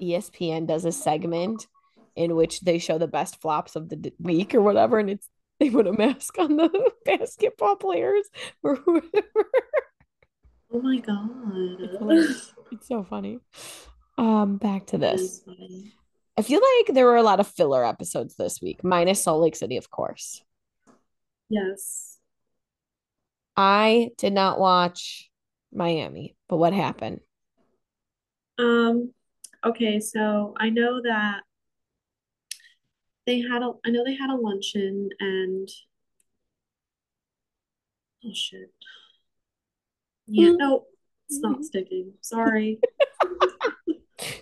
ESPN 0.00 0.66
does 0.66 0.84
a 0.84 0.92
segment 0.92 1.66
in 2.16 2.36
which 2.36 2.60
they 2.60 2.78
show 2.78 2.98
the 2.98 3.08
best 3.08 3.40
flops 3.40 3.76
of 3.76 3.88
the 3.88 3.96
d- 3.96 4.12
week 4.18 4.54
or 4.54 4.60
whatever, 4.60 4.98
and 4.98 5.10
it's 5.10 5.28
they 5.60 5.70
put 5.70 5.86
a 5.86 5.92
mask 5.92 6.38
on 6.38 6.56
the 6.56 6.92
basketball 7.04 7.76
players 7.76 8.26
or 8.62 8.76
whoever. 8.76 9.48
Oh 10.72 10.80
my 10.80 10.98
god. 10.98 11.30
It's. 12.10 12.52
It's 12.72 12.88
so 12.88 13.04
funny. 13.04 13.38
Um, 14.18 14.56
back 14.56 14.86
to 14.86 14.98
this. 14.98 15.44
I 16.36 16.42
feel 16.42 16.60
like 16.60 16.94
there 16.94 17.04
were 17.04 17.16
a 17.16 17.22
lot 17.22 17.38
of 17.38 17.46
filler 17.46 17.84
episodes 17.84 18.34
this 18.34 18.60
week, 18.60 18.82
minus 18.82 19.22
Salt 19.22 19.40
Lake 19.40 19.54
City, 19.54 19.76
of 19.76 19.90
course. 19.90 20.42
Yes. 21.48 22.18
I 23.56 24.10
did 24.18 24.32
not 24.32 24.58
watch 24.58 25.30
Miami, 25.72 26.34
but 26.48 26.56
what 26.56 26.72
happened? 26.72 27.20
Um, 28.58 29.12
okay, 29.64 30.00
so 30.00 30.54
I 30.58 30.70
know 30.70 31.00
that 31.02 31.40
they 33.26 33.40
had 33.40 33.62
a 33.62 33.72
I 33.84 33.90
know 33.90 34.04
they 34.04 34.14
had 34.16 34.30
a 34.30 34.36
luncheon 34.36 35.08
and 35.20 35.68
oh 38.24 38.30
shit. 38.34 38.70
Yeah, 40.26 40.52
no, 40.56 40.84
it's 41.28 41.40
not 41.40 41.64
sticking. 41.64 42.12
Sorry. 42.20 42.80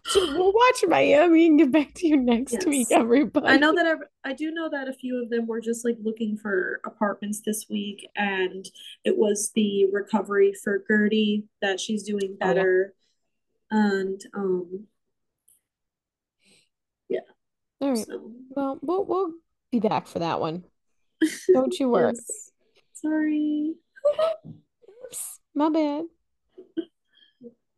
So 0.04 0.20
we'll 0.30 0.52
watch 0.52 0.85
Miami 0.87 1.46
and 1.46 1.58
get 1.58 1.72
back 1.72 1.94
to 1.94 2.06
you 2.06 2.18
next 2.18 2.52
Yes. 2.52 2.66
week, 2.66 2.88
everybody. 2.90 3.46
I 3.48 3.56
know 3.56 3.74
that 3.74 3.87
ev- 3.87 4.08
I 4.22 4.35
do 4.35 4.50
know 4.50 4.68
that 4.68 4.87
a 4.87 4.92
few 4.92 5.20
of 5.22 5.30
them 5.30 5.46
were 5.46 5.61
just 5.62 5.85
like 5.87 5.96
looking 6.02 6.37
for 6.37 6.80
apartments 6.85 7.40
this 7.40 7.66
week, 7.70 8.06
and 8.14 8.64
it 9.04 9.16
was 9.16 9.50
the 9.54 9.87
recovery 9.90 10.52
for 10.62 10.85
Guerdy 10.88 11.44
that 11.62 11.80
she's 11.80 12.02
doing 12.02 12.32
Oh, 12.35 12.46
better. 12.46 12.94
And 13.70 14.20
um, 14.35 14.85
All 17.83 17.88
right. 17.88 18.07
so 18.07 18.31
Well, 18.51 18.79
we'll 18.81 19.05
we'll 19.05 19.33
be 19.73 19.81
back 19.81 20.07
for 20.07 20.21
that 20.21 20.40
one. 20.40 20.64
Don't 21.53 21.79
you 21.81 21.88
worry. 21.88 22.12
yes. 22.14 22.51
Sorry. 22.95 23.75
Oops, 25.07 25.40
my 25.55 25.68
bad. 25.68 26.05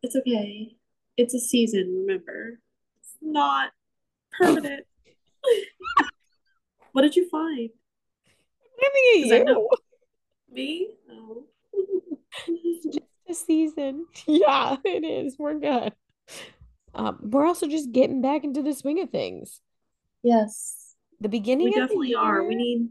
It's 0.03 0.14
okay. 0.14 0.77
It's 1.17 1.33
a 1.33 1.40
season, 1.40 2.05
remember. 2.07 2.61
It's 3.01 3.17
not 3.23 3.73
permanent. 4.38 4.85
What 6.93 7.03
did 7.03 7.17
you 7.17 7.29
find? 7.29 7.71
I 8.81 9.37
at 9.37 9.49
you. 9.49 9.69
Me? 10.53 10.90
Oh. 11.11 11.47
a 13.29 13.35
season. 13.35 14.07
Yeah, 14.29 14.77
it 14.85 15.05
is. 15.05 15.37
We're 15.37 15.59
good. 15.59 15.93
Um, 16.95 17.19
we're 17.21 17.47
also 17.47 17.67
just 17.67 17.90
getting 17.90 18.23
back 18.23 18.45
into 18.45 18.62
the 18.62 18.73
swing 18.73 19.01
of 19.01 19.11
things. 19.11 19.61
Yes. 20.24 20.96
The 21.20 21.28
beginning 21.28 21.66
We 21.66 21.70
of 21.70 21.74
the 21.74 21.80
definitely 21.82 22.14
are. 22.16 22.42
We 22.42 22.56
need 22.56 22.88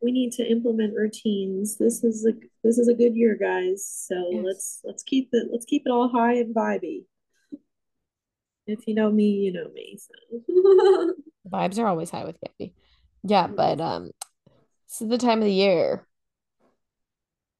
we 0.00 0.12
need 0.12 0.32
to 0.32 0.46
implement 0.48 0.94
routines. 0.94 1.78
This 1.78 2.04
is 2.04 2.26
a 2.26 2.32
this 2.62 2.78
is 2.78 2.88
a 2.88 2.94
good 2.94 3.16
year, 3.16 3.36
guys. 3.40 3.84
So 3.86 4.14
Yes. 4.30 4.44
let's 4.44 4.80
let's 4.84 5.02
keep 5.02 5.30
it 5.32 5.48
let's 5.50 5.64
keep 5.64 5.82
it 5.86 5.90
all 5.90 6.08
high 6.10 6.34
and 6.34 6.54
vibey. 6.54 7.04
If 8.66 8.86
you 8.86 8.94
know 8.94 9.10
me, 9.10 9.30
you 9.30 9.52
know 9.52 9.68
me. 9.72 9.98
So 9.98 11.14
vibes 11.50 11.78
are 11.78 11.86
always 11.86 12.10
high 12.10 12.24
with 12.24 12.36
Gabby. 12.40 12.74
Yeah, 13.22 13.46
but 13.46 13.80
um, 13.80 14.10
this 14.88 15.00
is 15.00 15.08
the 15.08 15.18
time 15.18 15.38
of 15.38 15.44
the 15.44 15.52
year 15.52 16.06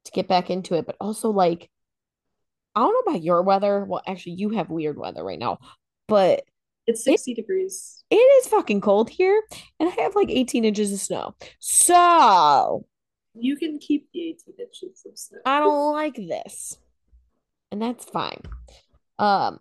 to 0.04 0.12
get 0.12 0.28
back 0.28 0.50
into 0.50 0.74
it. 0.74 0.84
But 0.86 0.96
also, 1.00 1.30
like, 1.30 1.70
I 2.74 2.80
don't 2.80 2.92
know 2.92 3.12
about 3.12 3.22
your 3.22 3.42
weather. 3.42 3.84
Well, 3.84 4.02
actually, 4.06 4.34
you 4.34 4.50
have 4.50 4.68
weird 4.68 4.98
weather 4.98 5.24
right 5.24 5.38
now, 5.38 5.58
but 6.08 6.44
it's 6.86 7.04
60 7.04 7.34
degrees. 7.34 8.04
it 8.10 8.16
is 8.16 8.48
fucking 8.48 8.80
cold 8.80 9.10
here, 9.10 9.42
and 9.80 9.88
I 9.88 10.02
have 10.02 10.14
like 10.14 10.30
18 10.30 10.64
inches 10.64 10.92
of 10.92 11.00
snow. 11.00 11.34
So 11.58 12.86
You 13.34 13.56
can 13.56 13.78
keep 13.78 14.08
the 14.12 14.28
18 14.28 14.54
inches 14.58 15.06
of 15.06 15.18
snow. 15.18 15.38
I 15.46 15.60
don't 15.60 15.92
like 15.92 16.16
this, 16.16 16.78
and 17.72 17.80
that's 17.80 18.04
fine. 18.04 18.40
Um, 19.18 19.60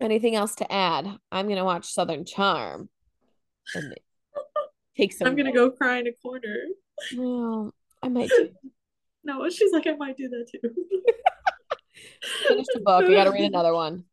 anything 0.00 0.34
else 0.34 0.54
to 0.56 0.72
add? 0.72 1.06
I'm 1.32 1.48
gonna 1.48 1.64
watch 1.64 1.86
Southern 1.92 2.24
Charm 2.24 2.88
and 3.74 3.94
take 4.96 5.12
some. 5.12 5.26
I'm 5.28 5.36
gonna 5.36 5.52
go 5.52 5.70
cry 5.70 5.98
in 5.98 6.06
a 6.06 6.12
corner. 6.12 6.56
Well, 7.16 7.74
I 8.02 8.08
might 8.08 8.28
do. 8.28 8.50
No, 9.26 9.48
she's 9.48 9.72
like, 9.72 9.86
I 9.86 9.94
might 9.96 10.18
do 10.18 10.28
that 10.28 10.46
too. 10.52 10.60
finish 12.46 12.66
the 12.74 12.80
book. 12.80 13.08
We 13.08 13.14
gotta 13.14 13.30
read 13.30 13.44
another 13.44 13.72
one. 13.72 14.04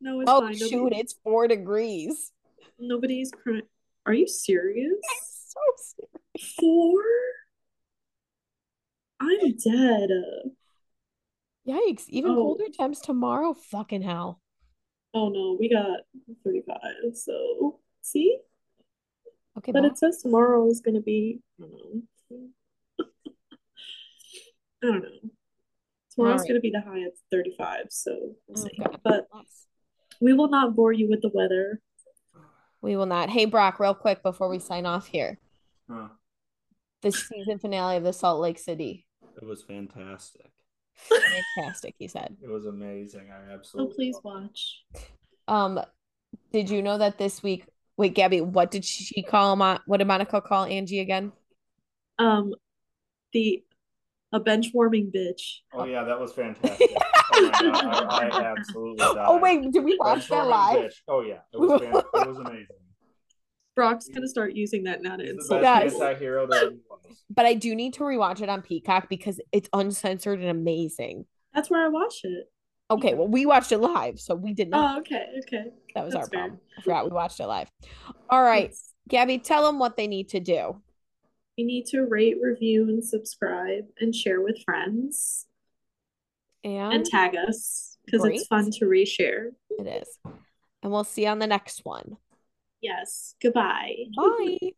No, 0.00 0.20
it's 0.20 0.30
Oh 0.30 0.40
fine. 0.40 0.56
shoot, 0.56 0.72
Nobody, 0.72 0.96
it's 0.98 1.14
four 1.24 1.48
degrees. 1.48 2.32
nobody's 2.78 3.30
crying. 3.30 3.62
Are 4.06 4.12
you 4.14 4.26
serious? 4.26 4.92
I'm 4.92 5.26
so 5.26 5.60
serious. 5.76 6.54
Four? 6.58 7.02
I'm 9.20 9.56
dead. 9.56 10.10
Yikes! 11.66 12.08
Even 12.08 12.30
Oh. 12.32 12.36
colder 12.36 12.68
temps 12.72 13.00
tomorrow. 13.00 13.52
Fucking 13.52 14.02
hell. 14.02 14.40
Oh 15.14 15.28
no, 15.28 15.56
we 15.58 15.68
got 15.68 16.00
35. 16.44 16.80
So, 17.14 17.80
see? 18.02 18.38
Okay, 19.56 19.72
But 19.72 19.82
bye. 19.82 19.88
it 19.88 19.98
says 19.98 20.22
tomorrow 20.22 20.68
is 20.68 20.80
gonna 20.80 21.00
be, 21.00 21.40
I 21.60 21.64
don't 21.66 21.72
know. 22.30 22.48
I 24.82 24.86
don't 24.86 25.02
know. 25.02 25.08
Tomorrow's 26.12 26.32
Alright. 26.42 26.48
gonna 26.48 26.60
be 26.60 26.70
the 26.70 26.80
high 26.80 27.00
of 27.00 27.12
35, 27.32 27.86
so 27.90 28.36
we'll 28.46 28.64
oh, 28.64 28.68
see. 28.68 28.78
Okay. 28.80 28.96
But 29.02 29.26
we 30.20 30.32
will 30.32 30.48
not 30.48 30.74
bore 30.74 30.92
you 30.92 31.08
with 31.08 31.22
the 31.22 31.30
weather. 31.32 31.80
We 32.80 32.96
will 32.96 33.06
not. 33.06 33.30
Hey 33.30 33.44
Brock, 33.44 33.80
real 33.80 33.94
quick 33.94 34.22
before 34.22 34.48
we 34.48 34.58
sign 34.58 34.86
off 34.86 35.06
here. 35.06 35.38
Huh. 35.90 36.08
The 37.02 37.12
season 37.12 37.58
finale 37.58 37.96
of 37.96 38.04
the 38.04 38.12
Salt 38.12 38.40
Lake 38.40 38.58
City. 38.58 39.06
It 39.40 39.44
was 39.44 39.62
fantastic. 39.62 40.50
Fantastic, 40.96 41.94
he 41.98 42.08
said. 42.08 42.36
It 42.42 42.48
was 42.48 42.66
amazing. 42.66 43.28
I 43.30 43.52
absolutely. 43.52 43.92
Oh, 43.92 43.94
please 43.94 44.16
watch. 44.24 44.82
Um, 45.46 45.80
did 46.52 46.68
you 46.70 46.82
know 46.82 46.98
that 46.98 47.18
this 47.18 47.42
week? 47.42 47.64
Wait, 47.96 48.14
Gabby, 48.14 48.40
what 48.40 48.70
did 48.70 48.84
she 48.84 49.22
call 49.22 49.56
Mon- 49.56 49.80
what 49.86 49.98
did 49.98 50.06
Monica 50.06 50.40
call 50.40 50.64
Angie 50.64 51.00
again? 51.00 51.32
Um, 52.18 52.54
the 53.32 53.62
a 54.32 54.40
bench 54.40 54.68
warming 54.74 55.10
bitch. 55.14 55.40
Oh 55.72 55.84
yeah, 55.84 56.04
that 56.04 56.18
was 56.20 56.32
fantastic. 56.32 56.90
oh 57.34 57.50
I, 58.10 58.28
I 58.32 58.42
absolutely 58.56 58.96
died. 58.98 59.16
Oh 59.28 59.38
wait, 59.38 59.70
did 59.72 59.84
we 59.84 59.96
watch 59.98 60.28
that 60.28 60.46
live? 60.46 60.76
bitch. 60.78 60.94
Oh 61.08 61.20
yeah, 61.22 61.38
it 61.52 61.58
was 61.60 61.80
fan- 61.80 61.94
it 61.96 62.28
was 62.28 62.38
amazing. 62.38 62.66
Brock's 63.76 64.08
gonna 64.08 64.26
start 64.28 64.54
using 64.54 64.84
that 64.84 65.02
now 65.02 65.16
to 65.16 65.22
He's 65.22 65.32
insult 65.32 65.60
the 65.60 65.62
best 65.64 65.84
Yes. 65.84 65.94
anti-hero 66.02 66.46
there 66.48 66.62
ever 66.64 66.70
was. 66.90 67.24
But 67.30 67.46
I 67.46 67.54
do 67.54 67.74
need 67.76 67.94
to 67.94 68.00
rewatch 68.02 68.40
it 68.42 68.48
on 68.48 68.60
Peacock 68.62 69.08
because 69.08 69.40
it's 69.52 69.68
uncensored 69.72 70.40
and 70.40 70.48
amazing. 70.50 71.26
That's 71.54 71.70
where 71.70 71.84
I 71.84 71.88
watch 71.88 72.20
it. 72.24 72.50
Okay, 72.90 73.14
well, 73.14 73.28
we 73.28 73.46
watched 73.46 73.70
it 73.70 73.78
live, 73.78 74.18
so 74.18 74.34
we 74.34 74.52
did 74.54 74.70
not. 74.70 74.96
Oh, 74.96 75.00
okay, 75.00 75.26
okay. 75.46 75.64
that 75.94 76.04
was 76.04 76.14
that's 76.14 76.24
our 76.26 76.30
fair. 76.30 76.40
problem. 76.40 76.60
I 76.78 76.82
forgot 76.82 77.04
we 77.04 77.10
watched 77.12 77.38
it 77.38 77.46
live. 77.46 77.70
All 78.30 78.42
right, 78.42 78.70
Yes. 78.70 78.94
Gabby, 79.08 79.38
tell 79.38 79.64
them 79.64 79.78
what 79.78 79.96
they 79.96 80.06
need 80.06 80.30
to 80.30 80.40
do. 80.40 80.80
You 81.58 81.66
need 81.66 81.86
to 81.86 82.02
rate, 82.02 82.36
review, 82.40 82.84
and 82.88 83.04
subscribe 83.04 83.86
and 84.00 84.14
share 84.14 84.40
with 84.40 84.62
friends 84.64 85.44
And, 86.62 86.92
and 86.94 87.04
tag 87.04 87.34
us 87.34 87.98
because 88.06 88.24
it's 88.24 88.46
fun 88.46 88.70
to 88.70 88.84
reshare. 88.84 89.50
it 89.76 89.88
is. 90.02 90.18
And 90.84 90.92
we'll 90.92 91.02
see 91.02 91.22
you 91.22 91.28
on 91.28 91.40
the 91.40 91.48
next 91.48 91.84
one. 91.84 92.16
Yes. 92.80 93.34
Goodbye. 93.42 94.04
Bye. 94.16 94.70